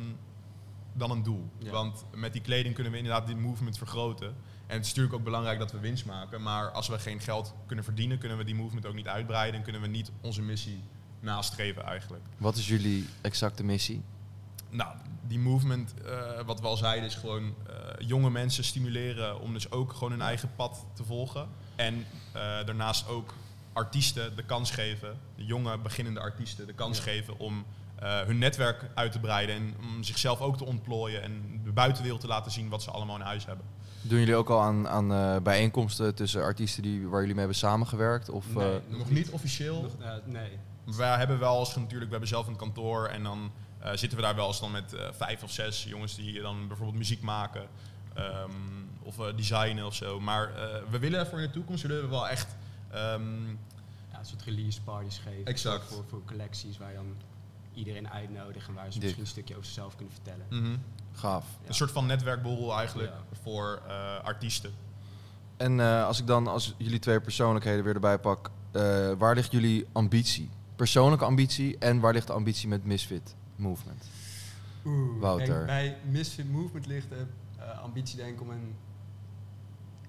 dan 0.93 1.11
een 1.11 1.23
doel. 1.23 1.49
Ja. 1.57 1.71
Want 1.71 2.05
met 2.15 2.33
die 2.33 2.41
kleding 2.41 2.73
kunnen 2.73 2.91
we 2.91 2.97
inderdaad 2.97 3.27
die 3.27 3.35
movement 3.35 3.77
vergroten. 3.77 4.27
En 4.67 4.75
het 4.75 4.81
is 4.81 4.87
natuurlijk 4.87 5.15
ook 5.15 5.23
belangrijk 5.23 5.59
dat 5.59 5.71
we 5.71 5.79
winst 5.79 6.05
maken. 6.05 6.41
Maar 6.41 6.71
als 6.71 6.87
we 6.87 6.99
geen 6.99 7.19
geld 7.19 7.53
kunnen 7.65 7.85
verdienen, 7.85 8.17
kunnen 8.17 8.37
we 8.37 8.43
die 8.43 8.55
movement 8.55 8.85
ook 8.85 8.93
niet 8.93 9.07
uitbreiden. 9.07 9.55
En 9.55 9.63
kunnen 9.63 9.81
we 9.81 9.87
niet 9.87 10.11
onze 10.21 10.41
missie 10.41 10.83
nastreven 11.19 11.83
eigenlijk. 11.83 12.23
Wat 12.37 12.55
is 12.55 12.67
jullie 12.67 13.09
exacte 13.21 13.63
missie? 13.63 14.03
Nou, 14.69 14.95
die 15.27 15.39
movement, 15.39 15.93
eh, 16.01 16.45
wat 16.45 16.59
we 16.59 16.67
al 16.67 16.77
zeiden, 16.77 17.09
is 17.09 17.15
gewoon 17.15 17.55
eh, 17.67 17.73
jonge 18.07 18.29
mensen 18.29 18.63
stimuleren 18.63 19.39
om 19.39 19.53
dus 19.53 19.71
ook 19.71 19.93
gewoon 19.93 20.11
hun 20.11 20.21
eigen 20.21 20.49
pad 20.55 20.85
te 20.93 21.03
volgen. 21.03 21.47
En 21.75 22.05
eh, 22.31 22.41
daarnaast 22.41 23.07
ook 23.07 23.33
artiesten 23.73 24.35
de 24.35 24.43
kans 24.43 24.71
geven, 24.71 25.17
de 25.35 25.45
jonge 25.45 25.77
beginnende 25.77 26.19
artiesten 26.19 26.67
de 26.67 26.73
kans 26.73 26.97
Ja. 26.97 27.03
geven 27.03 27.37
om 27.39 27.65
eh, 27.99 28.19
hun 28.21 28.37
netwerk 28.37 28.85
uit 28.93 29.11
te 29.11 29.19
breiden 29.19 29.55
en 29.55 29.75
om 29.79 30.03
zichzelf 30.03 30.41
ook 30.41 30.57
te 30.57 30.65
ontplooien 30.65 31.21
en 31.21 31.61
de 31.63 31.71
buitenwereld 31.71 32.21
te 32.21 32.27
laten 32.27 32.51
zien 32.51 32.69
wat 32.69 32.83
ze 32.83 32.91
allemaal 32.91 33.15
in 33.15 33.21
huis 33.21 33.45
hebben. 33.45 33.65
Doen 34.01 34.19
jullie 34.19 34.35
ook 34.35 34.49
al 34.49 34.61
aan, 34.61 34.87
aan 34.87 35.13
eh, 35.13 35.37
bijeenkomsten 35.41 36.15
tussen 36.15 36.41
artiesten 36.43 36.83
die, 36.83 37.01
waar 37.07 37.19
jullie 37.19 37.27
mee 37.35 37.45
hebben 37.45 37.55
samengewerkt? 37.57 38.29
Of, 38.29 38.53
Nee. 38.55 38.71
eh, 38.75 38.97
Nog 38.97 39.09
niet 39.09 39.29
officieel. 39.29 39.81
Nog, 39.81 39.91
nee. 40.25 40.49
Wij 40.97 41.17
hebben 41.17 41.39
wel 41.39 41.59
eens 41.59 41.75
natuurlijk, 41.75 42.03
we 42.05 42.11
hebben 42.11 42.27
zelf 42.29 42.47
een 42.47 42.55
kantoor 42.55 43.05
en 43.07 43.23
dan 43.23 43.51
eh, 43.79 43.91
zitten 43.93 44.17
we 44.17 44.23
daar 44.23 44.35
wel 44.35 44.47
eens 44.47 44.59
dan 44.59 44.71
met 44.71 44.95
vijf 45.11 45.43
of 45.43 45.51
zes 45.51 45.83
jongens 45.83 46.15
die 46.15 46.41
dan 46.41 46.67
bijvoorbeeld 46.67 46.97
muziek 46.97 47.21
maken 47.21 47.67
ehm, 48.13 48.49
of 49.01 49.19
eh, 49.19 49.25
designen 49.35 49.85
of 49.85 49.95
zo. 49.95 50.19
Maar 50.19 50.55
eh, 50.55 50.81
we 50.89 50.99
willen 50.99 51.27
voor 51.27 51.39
in 51.39 51.45
de 51.47 51.53
toekomst 51.53 51.81
willen 51.83 52.01
we 52.03 52.07
wel 52.09 52.27
echt. 52.27 52.55
Ehm, 52.93 53.47
Ja, 54.11 54.19
een 54.19 54.25
soort 54.25 54.41
release 54.41 54.81
parties 54.81 55.17
geven. 55.17 55.45
Exact. 55.45 55.85
Voor, 55.85 56.03
voor 56.09 56.21
collecties 56.25 56.77
waar 56.77 56.89
je 56.89 56.95
dan 56.95 57.15
iedereen 57.73 58.09
uitnodigt 58.09 58.67
en 58.67 58.73
waar 58.73 58.85
ze 58.85 58.91
Dik. 58.91 59.01
misschien 59.01 59.21
een 59.23 59.29
stukje 59.29 59.53
over 59.53 59.65
zichzelf 59.65 59.95
kunnen 59.95 60.13
vertellen. 60.13 60.45
mhm. 60.49 60.75
Gaaf. 61.11 61.45
Ja. 61.61 61.67
Een 61.67 61.73
soort 61.73 61.91
van 61.91 62.05
netwerkborrel 62.05 62.77
eigenlijk 62.77 63.09
Ja. 63.09 63.37
voor 63.41 63.81
eh, 63.87 64.19
artiesten. 64.23 64.71
En 65.57 65.79
eh, 65.79 66.05
als 66.05 66.19
ik 66.19 66.27
dan, 66.27 66.47
als 66.47 66.73
jullie 66.77 66.99
twee 66.99 67.21
persoonlijkheden 67.21 67.83
weer 67.83 67.93
erbij 67.93 68.19
pak, 68.19 68.51
eh, 68.71 69.11
waar 69.17 69.35
ligt 69.35 69.51
jullie 69.51 69.85
ambitie? 69.91 70.49
Persoonlijke 70.75 71.25
ambitie 71.25 71.77
en 71.77 71.99
waar 71.99 72.13
ligt 72.13 72.27
de 72.27 72.33
ambitie 72.33 72.67
met 72.67 72.85
Misfit 72.85 73.35
Movement? 73.55 74.05
Oeh, 74.85 75.19
Wouter. 75.21 75.65
bij 75.65 75.97
Misfit 76.09 76.51
Movement 76.51 76.85
ligt 76.85 77.09
de 77.09 77.25
eh, 77.59 77.79
ambitie 77.79 78.17
denk 78.17 78.33
ik 78.33 78.41
om 78.41 78.49
een 78.49 78.75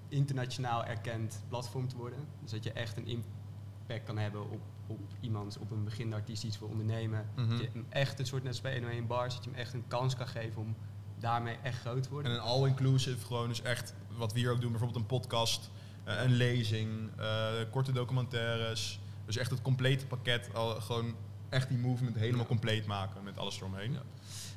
internationaal 0.09 0.85
erkend 0.85 1.43
platform 1.49 1.87
te 1.87 1.95
worden. 1.95 2.19
Dus 2.41 2.51
dat 2.51 2.63
je 2.63 2.71
echt 2.71 2.97
een 2.97 3.07
impact 3.07 4.03
kan 4.05 4.17
hebben 4.17 4.49
op, 4.51 4.61
op 4.87 4.99
iemand, 5.19 5.57
op 5.57 5.71
een 5.71 5.83
beginnende 5.83 6.15
artiest 6.15 6.41
die 6.41 6.49
iets 6.49 6.59
wil 6.59 6.67
ondernemen. 6.69 7.29
Mhm. 7.35 7.49
Dat 7.49 7.59
je 7.59 7.69
hem 7.73 7.85
echt 7.89 8.19
een 8.19 8.25
soort 8.25 8.43
net 8.43 8.51
als 8.51 8.61
bij 8.61 8.73
101 8.73 9.07
Bars, 9.07 9.35
dat 9.35 9.43
je 9.43 9.49
hem 9.49 9.59
echt 9.59 9.73
een 9.73 9.87
kans 9.87 10.15
kan 10.15 10.27
geven 10.27 10.61
om 10.61 10.75
daarmee 11.19 11.57
echt 11.63 11.79
groot 11.79 12.03
te 12.03 12.09
worden. 12.09 12.31
En 12.31 12.37
een 12.37 12.43
all-inclusive, 12.43 13.25
gewoon 13.25 13.47
dus 13.47 13.61
echt 13.61 13.93
wat 14.17 14.33
we 14.33 14.39
hier 14.39 14.51
ook 14.51 14.61
doen, 14.61 14.71
bijvoorbeeld 14.71 14.99
een 15.01 15.05
podcast, 15.07 15.69
eh, 16.03 16.23
een 16.23 16.31
lezing, 16.33 17.09
eh, 17.17 17.47
korte 17.71 17.91
documentaires. 17.91 18.99
Dus 19.25 19.37
echt 19.37 19.51
het 19.51 19.61
complete 19.61 20.05
pakket, 20.05 20.49
al, 20.53 20.81
gewoon 20.81 21.15
echt 21.49 21.69
die 21.69 21.77
movement 21.77 22.15
helemaal 22.15 22.39
Ja. 22.41 22.47
compleet 22.47 22.85
maken 22.85 23.23
met 23.23 23.37
alles 23.37 23.57
eromheen. 23.57 23.91
Ja. 23.93 24.01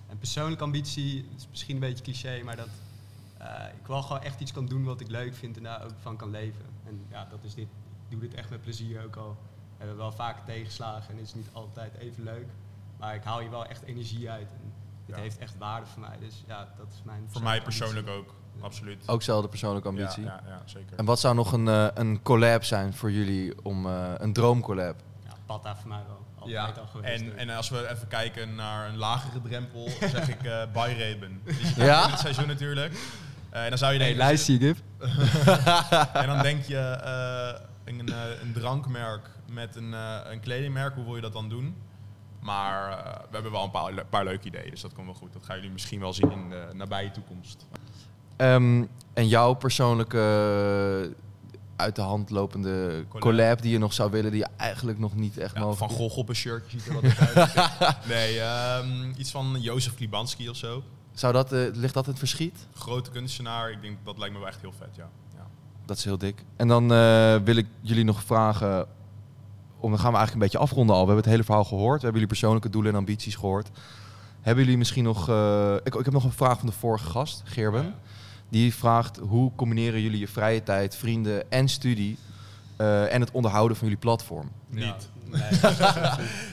En 0.07 0.19
persoonlijke 0.19 0.65
ambitie, 0.65 1.29
is 1.37 1.47
misschien 1.51 1.75
een 1.75 1.81
beetje 1.81 2.05
cliché, 2.05 2.43
maar 2.43 2.57
dat 2.57 2.69
ik 3.81 3.87
wel 3.87 4.03
gewoon 4.03 4.23
echt 4.23 4.41
iets 4.41 4.53
kan 4.53 4.67
doen 4.67 4.85
wat 4.85 5.01
ik 5.01 5.09
leuk 5.09 5.35
vind 5.35 5.57
en 5.57 5.63
daar 5.63 5.85
ook 5.85 5.93
van 6.01 6.17
kan 6.17 6.31
leven. 6.31 6.65
En 6.87 7.01
ja, 7.11 7.27
dat 7.31 7.39
is 7.43 7.55
dit. 7.55 7.65
Ik 8.09 8.11
doe 8.11 8.21
dit 8.21 8.35
echt 8.35 8.51
met 8.51 8.61
plezier 8.61 9.05
ook 9.05 9.17
al. 9.17 9.37
Hebben 9.77 9.97
we 9.97 10.03
wel 10.03 10.13
vaak 10.13 10.47
tegenslagen 10.47 11.11
en 11.11 11.17
het 11.17 11.27
is 11.27 11.35
niet 11.35 11.49
altijd 11.53 11.95
even 11.99 12.25
leuk. 12.25 12.47
Maar 12.99 13.15
ik 13.15 13.23
haal 13.25 13.39
hier 13.41 13.51
wel 13.51 13.67
echt 13.67 13.83
energie 13.83 14.31
uit. 14.31 14.51
En 14.51 14.73
dit 15.07 15.17
Ja. 15.17 15.23
heeft 15.23 15.39
echt 15.39 15.57
waarde 15.59 15.87
voor 15.87 16.01
mij. 16.01 16.19
Dus 16.21 16.45
ja, 16.47 16.69
dat 16.77 16.87
is 16.93 17.03
mijn 17.05 17.25
Voor 17.29 17.43
mij 17.43 17.59
ambitie. 17.59 17.79
persoonlijk 17.81 18.09
ook, 18.09 18.35
absoluut. 18.61 19.09
Ook 19.09 19.23
zelfde 19.23 19.49
persoonlijke 19.49 19.89
ambitie. 19.89 20.23
Ja, 20.25 20.41
ja, 20.47 20.51
ja, 20.51 20.63
zeker. 20.65 20.99
En 20.99 21.05
wat 21.05 21.21
zou 21.21 21.35
nog 21.35 21.53
een, 21.53 21.69
eh, 21.69 21.87
een 21.95 22.23
collab 22.23 22.65
zijn 22.65 22.95
voor 22.95 23.11
jullie 23.11 23.65
om 23.65 23.87
eh, 23.87 24.13
een 24.17 24.33
droomcollab? 24.33 24.97
Ja, 25.25 25.33
Patta 25.47 25.77
voor 25.77 25.89
mij 25.89 26.03
wel. 26.07 26.27
Altijd 26.39 26.77
Ja, 26.77 26.81
al 26.81 26.87
geweest. 26.87 27.23
en, 27.23 27.31
ook. 27.33 27.37
en 27.37 27.51
als 27.51 27.69
we 27.69 27.89
even 27.91 28.09
kijken 28.09 28.55
naar 28.55 28.89
een 28.89 28.97
lagere 28.97 29.41
drempel, 29.43 29.89
zeg 30.15 30.29
ik 30.29 30.43
eh. 30.43 30.63
Die 31.45 31.55
zit 31.67 31.77
Ja? 31.77 32.05
in 32.05 32.11
het 32.11 32.19
seizoen 32.21 32.47
natuurlijk. 32.47 32.93
Eh, 33.51 33.63
en 33.65 33.69
dan 33.69 33.79
zou 33.79 33.93
je 33.93 33.99
denken, 33.99 34.39
Gip. 34.39 34.77
en 36.23 36.27
dan 36.27 36.43
denk 36.43 36.65
je 36.65 36.79
eh, 36.79 37.61
een, 37.85 38.09
eh, 38.09 38.43
een 38.43 38.53
drankmerk 38.53 39.29
met 39.51 39.77
een, 39.77 39.93
een 40.33 40.41
kledingmerk, 40.41 40.95
hoe 40.95 41.05
wil 41.05 41.15
je 41.15 41.21
dat 41.23 41.33
dan 41.33 41.49
doen? 41.49 41.75
Maar 42.41 42.89
we 43.29 43.35
hebben 43.35 43.53
wel 43.53 43.65
een 43.65 43.71
paar, 43.71 43.93
le- 43.93 44.05
paar 44.05 44.25
leuke 44.25 44.47
ideeën, 44.47 44.71
dus 44.71 44.81
dat 44.81 44.93
komt 44.93 45.07
wel 45.07 45.15
goed. 45.15 45.33
Dat 45.33 45.45
gaan 45.45 45.57
jullie 45.57 45.71
misschien 45.71 46.01
wel 46.01 46.13
zien 46.13 46.31
in 46.33 46.51
de 46.51 46.69
nabije 46.75 47.11
toekomst. 47.11 47.67
Ehm, 48.37 48.85
en 49.15 49.29
jouw 49.29 49.55
persoonlijke 49.55 50.19
uit 51.77 51.97
de 51.97 52.03
hand 52.03 52.31
lopende 52.31 53.05
Collab. 53.09 53.21
collab. 53.21 53.63
die 53.63 53.73
je 53.73 53.79
nog 53.79 53.93
zou 53.93 54.11
willen, 54.11 54.31
die 54.31 54.41
je 54.41 54.49
eigenlijk 54.57 54.99
nog 54.99 55.15
niet 55.15 55.39
echt 55.39 55.55
Ja, 55.55 55.61
mogelijk 55.61 55.91
van 55.93 56.01
Gogh 56.01 56.17
op 56.19 56.29
een 56.29 56.35
shirtje 56.35 56.79
ziet 56.81 56.89
er 56.89 56.95
wat 56.95 57.05
uit. 57.35 57.97
nee, 58.15 58.41
ehm, 58.41 59.11
iets 59.17 59.31
van 59.31 59.57
Jozef 59.61 59.95
Klibanski 59.95 60.49
of 60.49 60.57
zo. 60.57 60.83
Zou 61.19 61.33
dat, 61.33 61.53
eh, 61.53 61.61
ligt 61.73 61.95
dat 61.95 62.05
in 62.05 62.11
het 62.11 62.19
verschiet? 62.19 62.67
Grote 62.75 63.11
kunstenaar, 63.11 63.71
ik 63.71 63.83
denk 63.83 63.97
dat 64.05 64.19
lijkt 64.19 64.35
me 64.35 64.41
wel 64.41 64.49
echt 64.49 64.61
heel 64.61 64.73
vet, 64.79 64.97
ja. 64.97 65.09
ja. 65.37 65.47
Dat 65.87 65.97
is 65.97 66.05
heel 66.05 66.19
dik. 66.19 66.45
En 66.57 66.69
dan 66.69 66.93
eh, 66.93 67.37
wil 67.45 67.57
ik 67.57 67.67
jullie 67.81 68.05
nog 68.05 68.23
vragen. 68.23 68.87
Om, 69.81 69.91
dan 69.91 69.99
gaan 69.99 70.11
we 70.13 70.17
eigenlijk 70.17 70.33
een 70.33 70.39
beetje 70.39 70.59
afronden 70.59 70.95
al. 70.97 71.01
We 71.01 71.07
hebben 71.07 71.25
het 71.25 71.33
hele 71.33 71.45
verhaal 71.45 71.65
gehoord. 71.65 71.97
We 71.99 72.03
hebben 72.05 72.13
jullie 72.21 72.27
persoonlijke 72.37 72.71
doelen 72.71 72.93
en 72.93 72.99
ambities 72.99 73.35
gehoord. 73.35 73.71
Hebben 74.41 74.65
jullie 74.65 74.79
misschien 74.79 75.05
nog. 75.05 75.29
eh, 75.29 75.75
ik, 75.75 75.95
ik 75.95 76.05
heb 76.05 76.13
nog 76.15 76.25
een 76.25 76.33
vraag 76.33 76.59
van 76.59 76.67
de 76.69 76.75
vorige 76.75 77.11
gast, 77.11 77.43
Gerben. 77.45 77.83
Ja. 77.83 77.95
Die 78.49 78.75
vraagt: 78.75 79.17
hoe 79.17 79.53
combineren 79.57 80.01
jullie 80.01 80.19
je 80.19 80.29
vrije 80.29 80.63
tijd, 80.63 80.97
vrienden 80.97 81.51
en 81.51 81.69
studie. 81.69 82.19
eh, 82.77 83.15
en 83.15 83.21
het 83.21 83.31
onderhouden 83.31 83.77
van 83.77 83.87
jullie 83.87 84.03
platform? 84.03 84.51
Ja, 84.71 84.87
Niet. 84.95 85.09
nee. 85.33 85.59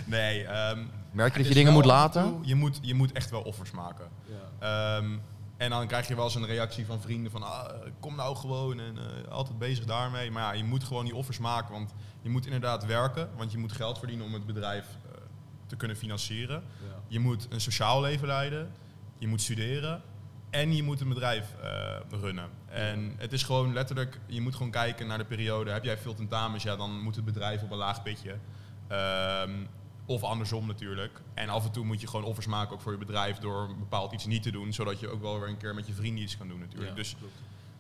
Nee, 0.06 0.44
ehm, 0.44 0.80
Merk 1.16 1.32
je 1.32 1.38
dat 1.40 1.48
je 1.48 1.54
dingen 1.54 1.74
moet 1.74 1.86
laten? 1.86 2.24
toe- 2.24 2.40
Je 2.48 2.56
moet, 2.56 2.80
je 2.82 2.94
moet 2.94 3.12
echt 3.12 3.30
wel 3.30 3.42
offers 3.42 3.72
maken. 3.72 4.08
ja. 4.60 4.98
Ehm, 4.98 5.10
en 5.58 5.70
dan 5.70 5.88
krijg 5.88 6.08
je 6.08 6.16
wel 6.16 6.24
eens 6.24 6.36
een 6.36 6.46
reactie 6.46 6.86
van 6.86 7.02
vrienden 7.02 7.32
van 7.32 7.44
ah, 7.44 7.70
kom 8.00 8.16
nou 8.16 8.36
gewoon 8.36 8.80
en 8.80 8.98
eh, 8.98 9.32
altijd 9.32 9.58
bezig 9.60 9.86
daarmee. 9.86 10.32
Maar 10.32 10.42
ja, 10.44 10.52
je 10.52 10.64
moet 10.64 10.84
gewoon 10.84 11.06
die 11.06 11.16
offers 11.16 11.38
maken, 11.40 11.72
want 11.72 11.94
je 12.22 12.30
moet 12.30 12.46
inderdaad 12.46 12.86
werken, 12.86 13.30
want 13.38 13.52
je 13.52 13.58
moet 13.58 13.72
geld 13.72 13.98
verdienen 13.98 14.26
om 14.26 14.34
het 14.34 14.46
bedrijf 14.46 14.86
eh, 14.86 15.18
te 15.66 15.76
kunnen 15.76 15.98
financieren. 15.98 16.64
Ja. 16.90 16.96
Je 17.08 17.20
moet 17.20 17.48
een 17.50 17.62
sociaal 17.62 18.02
leven 18.02 18.28
leiden, 18.28 18.72
je 19.18 19.28
moet 19.28 19.42
studeren 19.42 20.02
en 20.50 20.76
je 20.76 20.84
moet 20.84 21.02
een 21.02 21.10
bedrijf 21.10 21.56
eh, 21.64 22.20
runnen. 22.20 22.50
En 22.66 23.14
het 23.18 23.34
is 23.34 23.44
gewoon 23.44 23.74
letterlijk, 23.74 24.20
je 24.26 24.42
moet 24.42 24.56
gewoon 24.56 24.72
kijken 24.72 25.08
naar 25.08 25.18
de 25.18 25.26
periode. 25.26 25.72
Heb 25.72 25.84
jij 25.84 25.98
veel 25.98 26.14
tentamens, 26.14 26.64
ja, 26.64 26.76
dan 26.76 27.00
moet 27.02 27.16
het 27.16 27.26
bedrijf 27.26 27.62
op 27.64 27.72
een 27.72 27.78
laag 27.78 28.04
pitje. 28.04 28.36
Ehm, 28.88 29.52
of 30.06 30.24
andersom 30.24 30.68
natuurlijk. 30.68 31.22
En 31.34 31.50
af 31.50 31.66
en 31.66 31.72
toe 31.72 31.86
moet 31.86 32.02
je 32.02 32.08
gewoon 32.08 32.26
offers 32.26 32.46
maken 32.46 32.74
ook 32.74 32.82
voor 32.82 32.92
je 32.92 32.98
bedrijf 32.98 33.38
door 33.38 33.62
een 33.70 33.80
bepaald 33.80 34.12
iets 34.12 34.26
niet 34.26 34.44
te 34.44 34.52
doen, 34.52 34.74
zodat 34.74 35.00
je 35.00 35.10
ook 35.10 35.22
wel 35.22 35.40
weer 35.40 35.50
een 35.50 35.58
keer 35.58 35.76
met 35.76 35.88
je 35.88 35.94
vrienden 35.94 36.24
iets 36.24 36.38
kan 36.38 36.48
doen 36.48 36.60
natuurlijk. 36.60 36.90
Ja, 36.90 36.96
dus 36.96 37.16
klopt. 37.20 37.34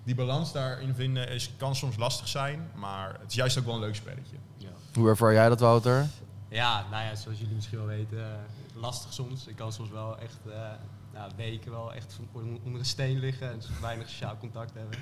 die 0.04 0.16
balans 0.16 0.52
daarin 0.52 0.96
vinden 0.96 1.30
is, 1.30 1.52
kan 1.58 1.76
soms 1.76 1.98
lastig 1.98 2.28
zijn, 2.28 2.72
maar 2.76 3.14
het 3.20 3.30
is 3.30 3.36
juist 3.36 3.58
ook 3.58 3.66
wel 3.66 3.74
een 3.74 3.80
leuk 3.80 3.96
spelletje. 3.96 4.36
Ja. 4.58 4.70
Hoe 4.94 5.08
ervaar 5.10 5.34
jij 5.34 5.50
dat, 5.50 5.60
Wouter? 5.60 6.08
Ja, 6.50 6.86
nou 6.92 7.04
ja, 7.04 7.16
zoals 7.16 7.40
jullie 7.40 7.56
misschien 7.56 7.78
wel 7.78 7.88
weten, 7.88 8.32
eh, 8.32 8.40
lastig 8.74 9.14
soms. 9.14 9.48
Ik 9.48 9.56
kan 9.56 9.72
soms 9.74 9.90
wel 9.90 10.20
echt 10.20 10.40
eh, 10.48 10.72
nou, 11.14 11.32
weken 11.36 11.72
wel 11.72 11.94
echt 11.94 12.14
van- 12.14 12.60
onder 12.64 12.80
een 12.80 12.86
steen 12.86 13.20
liggen 13.20 13.52
en 13.52 13.62
weinig 13.82 14.10
sociaal 14.10 14.38
contact 14.38 14.74
hebben. 14.74 14.98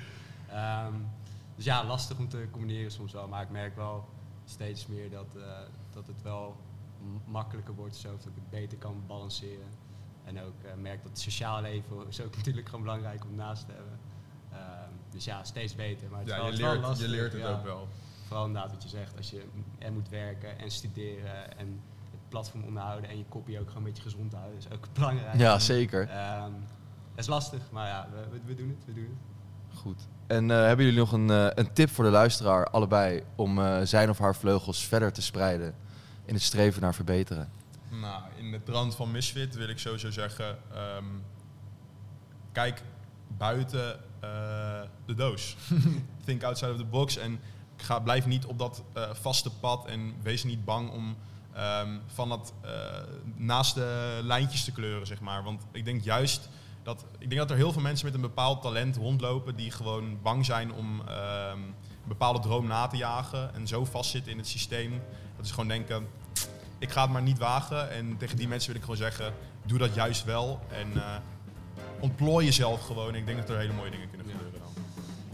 Ehm, 0.50 0.92
dus 1.56 1.64
ja, 1.64 1.84
lastig 1.84 2.18
om 2.18 2.28
te 2.28 2.46
combineren 2.50 2.90
soms 2.90 3.12
wel. 3.12 3.28
Maar 3.28 3.42
ik 3.42 3.50
merk 3.50 3.76
wel 3.76 4.08
steeds 4.44 4.86
meer 4.86 5.10
dat, 5.10 5.26
eh, 5.36 5.42
dat 5.92 6.06
het 6.06 6.22
wel 6.22 6.56
makkelijker 7.24 7.74
wordt, 7.74 7.96
zo 7.96 8.10
dat 8.10 8.26
ik 8.26 8.34
het 8.34 8.50
beter 8.50 8.78
kan 8.78 9.02
balanceren. 9.06 9.66
En 10.24 10.40
ook 10.40 10.62
eh, 10.62 10.74
merk 10.74 11.02
dat 11.02 11.10
het 11.10 11.20
sociaal 11.20 11.62
leven 11.62 12.06
is 12.08 12.20
ook 12.20 12.36
natuurlijk 12.36 12.66
gewoon 12.66 12.84
belangrijk 12.84 13.24
om 13.24 13.34
naast 13.34 13.66
te 13.66 13.72
hebben. 13.72 13.98
Ehm, 14.52 14.90
dus 15.10 15.24
ja, 15.24 15.44
steeds 15.44 15.74
beter. 15.74 16.10
Maar 16.10 16.18
het 16.18 16.28
is 16.28 16.34
Ja, 16.34 16.42
wel, 16.42 16.52
je 16.52 16.62
wel 16.62 16.70
leert, 16.70 16.82
lastig, 16.82 17.06
je 17.06 17.12
leert 17.12 17.32
het 17.32 17.42
ja. 17.42 17.52
ook 17.52 17.64
wel. 17.64 17.88
Vooral 18.26 18.46
inderdaad 18.46 18.70
wat 18.70 18.82
je 18.82 18.88
zegt, 18.88 19.16
als 19.16 19.30
je 19.30 19.44
en 19.78 19.94
moet 19.94 20.08
werken 20.08 20.58
en 20.58 20.70
studeren 20.70 21.58
en 21.58 21.80
het 22.10 22.28
platform 22.28 22.64
onderhouden 22.64 23.10
en 23.10 23.18
je 23.18 23.24
kopie 23.28 23.60
ook 23.60 23.66
gewoon 23.66 23.82
een 23.82 23.88
beetje 23.88 24.02
gezond 24.02 24.32
houden, 24.32 24.58
is 24.58 24.70
ook 24.70 24.88
belangrijk. 24.98 25.38
Ja, 25.38 25.58
zeker. 25.58 26.08
Ehm, 26.08 26.52
het 27.10 27.18
is 27.18 27.26
lastig, 27.26 27.70
maar 27.70 27.88
ja, 27.88 28.08
we, 28.12 28.30
we, 28.30 28.40
we 28.44 28.54
doen 28.54 28.68
het, 28.68 28.84
we 28.84 28.92
doen 28.92 29.04
het. 29.04 29.78
Goed. 29.78 30.08
En 30.26 30.50
eh, 30.50 30.56
hebben 30.56 30.84
jullie 30.84 31.00
nog 31.00 31.12
een, 31.12 31.30
eh, 31.30 31.46
een 31.54 31.72
tip 31.72 31.90
voor 31.90 32.04
de 32.04 32.10
luisteraar, 32.10 32.66
allebei, 32.66 33.22
om 33.34 33.58
eh, 33.58 33.80
zijn 33.82 34.10
of 34.10 34.18
haar 34.18 34.34
vleugels 34.34 34.86
verder 34.86 35.12
te 35.12 35.22
spreiden 35.22 35.74
in 36.24 36.34
het 36.34 36.42
streven 36.42 36.82
naar 36.82 36.94
verbeteren? 36.94 37.50
Nou, 37.88 38.22
in 38.36 38.50
de 38.50 38.62
trant 38.62 38.94
van 38.94 39.10
Misfit 39.10 39.54
wil 39.54 39.68
ik 39.68 39.78
sowieso 39.78 40.10
zeggen, 40.10 40.58
ehm, 40.72 41.04
kijk 42.52 42.82
buiten 43.36 44.00
eh, 44.20 44.80
de 45.06 45.14
doos. 45.14 45.56
Think 46.24 46.42
outside 46.42 46.70
of 46.70 46.76
the 46.76 46.84
box 46.84 47.16
en 47.16 47.40
ga, 47.76 48.00
blijf 48.00 48.26
niet 48.26 48.44
op 48.44 48.58
dat 48.58 48.82
eh, 48.92 49.10
vaste 49.12 49.50
pad 49.50 49.86
en 49.86 50.14
wees 50.22 50.44
niet 50.44 50.64
bang 50.64 50.90
om 50.90 51.16
ehm, 51.52 51.98
van 52.06 52.28
dat 52.28 52.54
eh, 52.60 52.70
naast 53.34 53.74
de 53.74 54.20
lijntjes 54.22 54.64
te 54.64 54.72
kleuren, 54.72 55.06
zeg 55.06 55.20
maar. 55.20 55.42
Want 55.42 55.62
ik 55.72 55.84
denk 55.84 56.02
juist 56.02 56.48
dat, 56.82 57.04
ik 57.18 57.28
denk 57.28 57.40
dat 57.40 57.50
er 57.50 57.56
heel 57.56 57.72
veel 57.72 57.82
mensen 57.82 58.06
met 58.06 58.14
een 58.14 58.20
bepaald 58.20 58.62
talent 58.62 58.96
rondlopen 58.96 59.56
die 59.56 59.70
gewoon 59.70 60.22
bang 60.22 60.44
zijn 60.44 60.72
om 60.72 61.02
ehm, 61.08 61.60
bepaalde 62.04 62.40
droom 62.40 62.66
na 62.66 62.86
te 62.86 62.96
jagen 62.96 63.54
en 63.54 63.66
zo 63.66 63.84
vastzitten 63.84 64.32
in 64.32 64.38
het 64.38 64.48
systeem. 64.48 65.02
Dat 65.36 65.44
is 65.44 65.50
gewoon 65.50 65.68
denken, 65.68 66.06
ik 66.78 66.90
ga 66.90 67.02
het 67.02 67.10
maar 67.10 67.22
niet 67.22 67.38
wagen. 67.38 67.90
En 67.90 68.16
tegen 68.16 68.36
die 68.36 68.48
mensen 68.48 68.68
wil 68.68 68.76
ik 68.76 68.82
gewoon 68.82 69.10
zeggen, 69.10 69.34
doe 69.62 69.78
dat 69.78 69.94
juist 69.94 70.24
wel. 70.24 70.60
En 70.68 70.92
eh, 70.94 71.16
ontplooi 72.00 72.44
jezelf 72.44 72.86
gewoon. 72.86 73.14
Ik 73.14 73.26
denk 73.26 73.38
dat 73.38 73.48
er 73.48 73.58
hele 73.58 73.72
mooie 73.72 73.90
dingen 73.90 74.08
kunnen 74.08 74.26
gebeuren 74.26 74.60
dan. 74.60 74.84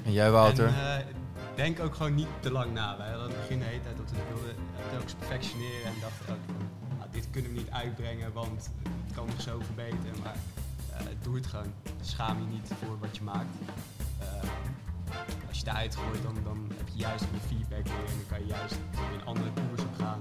En 0.05 0.13
jij, 0.13 0.31
Wouter? 0.31 0.67
En 0.67 0.99
eh, 0.99 1.07
denk 1.55 1.81
ook 1.81 1.95
gewoon 1.95 2.15
niet 2.15 2.29
te 2.41 2.51
lang 2.51 2.73
na. 2.73 2.97
Wij 2.97 3.09
hadden 3.09 3.27
aan 3.27 3.33
het 3.33 3.41
begin 3.41 3.59
de 3.59 3.65
hele 3.65 3.83
tijd 3.83 3.97
dat 3.97 4.11
we 4.11 4.17
wilden 4.35 4.55
telkens 4.91 5.15
perfectioneren 5.15 5.85
en 5.85 5.95
dachten 6.01 6.35
ook 6.35 6.57
nou, 6.99 7.11
dit 7.11 7.31
kunnen 7.31 7.51
we 7.51 7.57
niet 7.59 7.71
uitbrengen, 7.71 8.33
want 8.33 8.71
het 8.83 9.15
kan 9.15 9.27
nog 9.27 9.41
zo 9.41 9.61
verbeteren. 9.65 10.21
Maar 10.23 10.37
eh, 10.93 11.07
doe 11.23 11.35
het 11.35 11.47
gewoon. 11.47 11.73
Schaam 12.01 12.39
je 12.39 12.47
niet 12.47 12.71
voor 12.85 12.99
wat 12.99 13.17
je 13.17 13.23
maakt. 13.23 13.55
Eh, 15.11 15.49
als 15.49 15.59
je 15.59 15.65
het 15.65 15.69
eruit 15.75 15.97
gooit, 15.97 16.23
dan, 16.23 16.37
dan 16.45 16.59
heb 16.77 16.89
je 16.93 16.99
juist 16.99 17.25
weer 17.31 17.41
feedback 17.49 17.85
weer 17.85 18.05
en 18.13 18.17
dan 18.21 18.27
kan 18.31 18.39
je 18.41 18.47
juist 18.47 18.77
weer 18.91 19.13
een 19.21 19.27
andere 19.27 19.51
koers 19.55 19.83
op 19.83 19.95
gaan. 19.99 20.19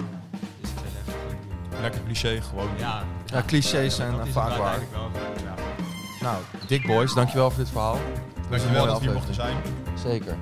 Dus 0.61 0.69
zou 0.69 0.85
zeggen, 0.95 1.13
gewoon 1.13 1.35
doen. 1.69 1.81
Lekker 1.81 2.01
cliché, 2.03 2.41
gewoon. 2.41 2.69
Ja, 2.77 3.03
Ja, 3.25 3.43
clichés 3.45 3.95
zijn 3.95 4.11
dat 4.11 4.19
eh, 4.21 4.27
is 4.27 4.33
vaak 4.33 4.49
het 4.49 4.57
waar. 4.57 4.79
wel. 4.91 5.09
Ja. 5.45 5.53
Nou, 6.21 6.37
Dick 6.67 6.85
Boys, 6.87 7.13
dankjewel 7.13 7.49
voor 7.51 7.59
dit 7.63 7.69
verhaal. 7.71 7.93
Dat 7.93 8.01
was 8.03 8.43
een 8.43 8.49
Dankjewel 8.49 8.79
mooie 8.79 8.87
dat 8.91 8.99
we 8.99 9.05
hier 9.05 9.13
mochten 9.13 9.31
aflevering. 9.43 9.63
zijn. 9.97 10.11
Zeker. 10.11 10.35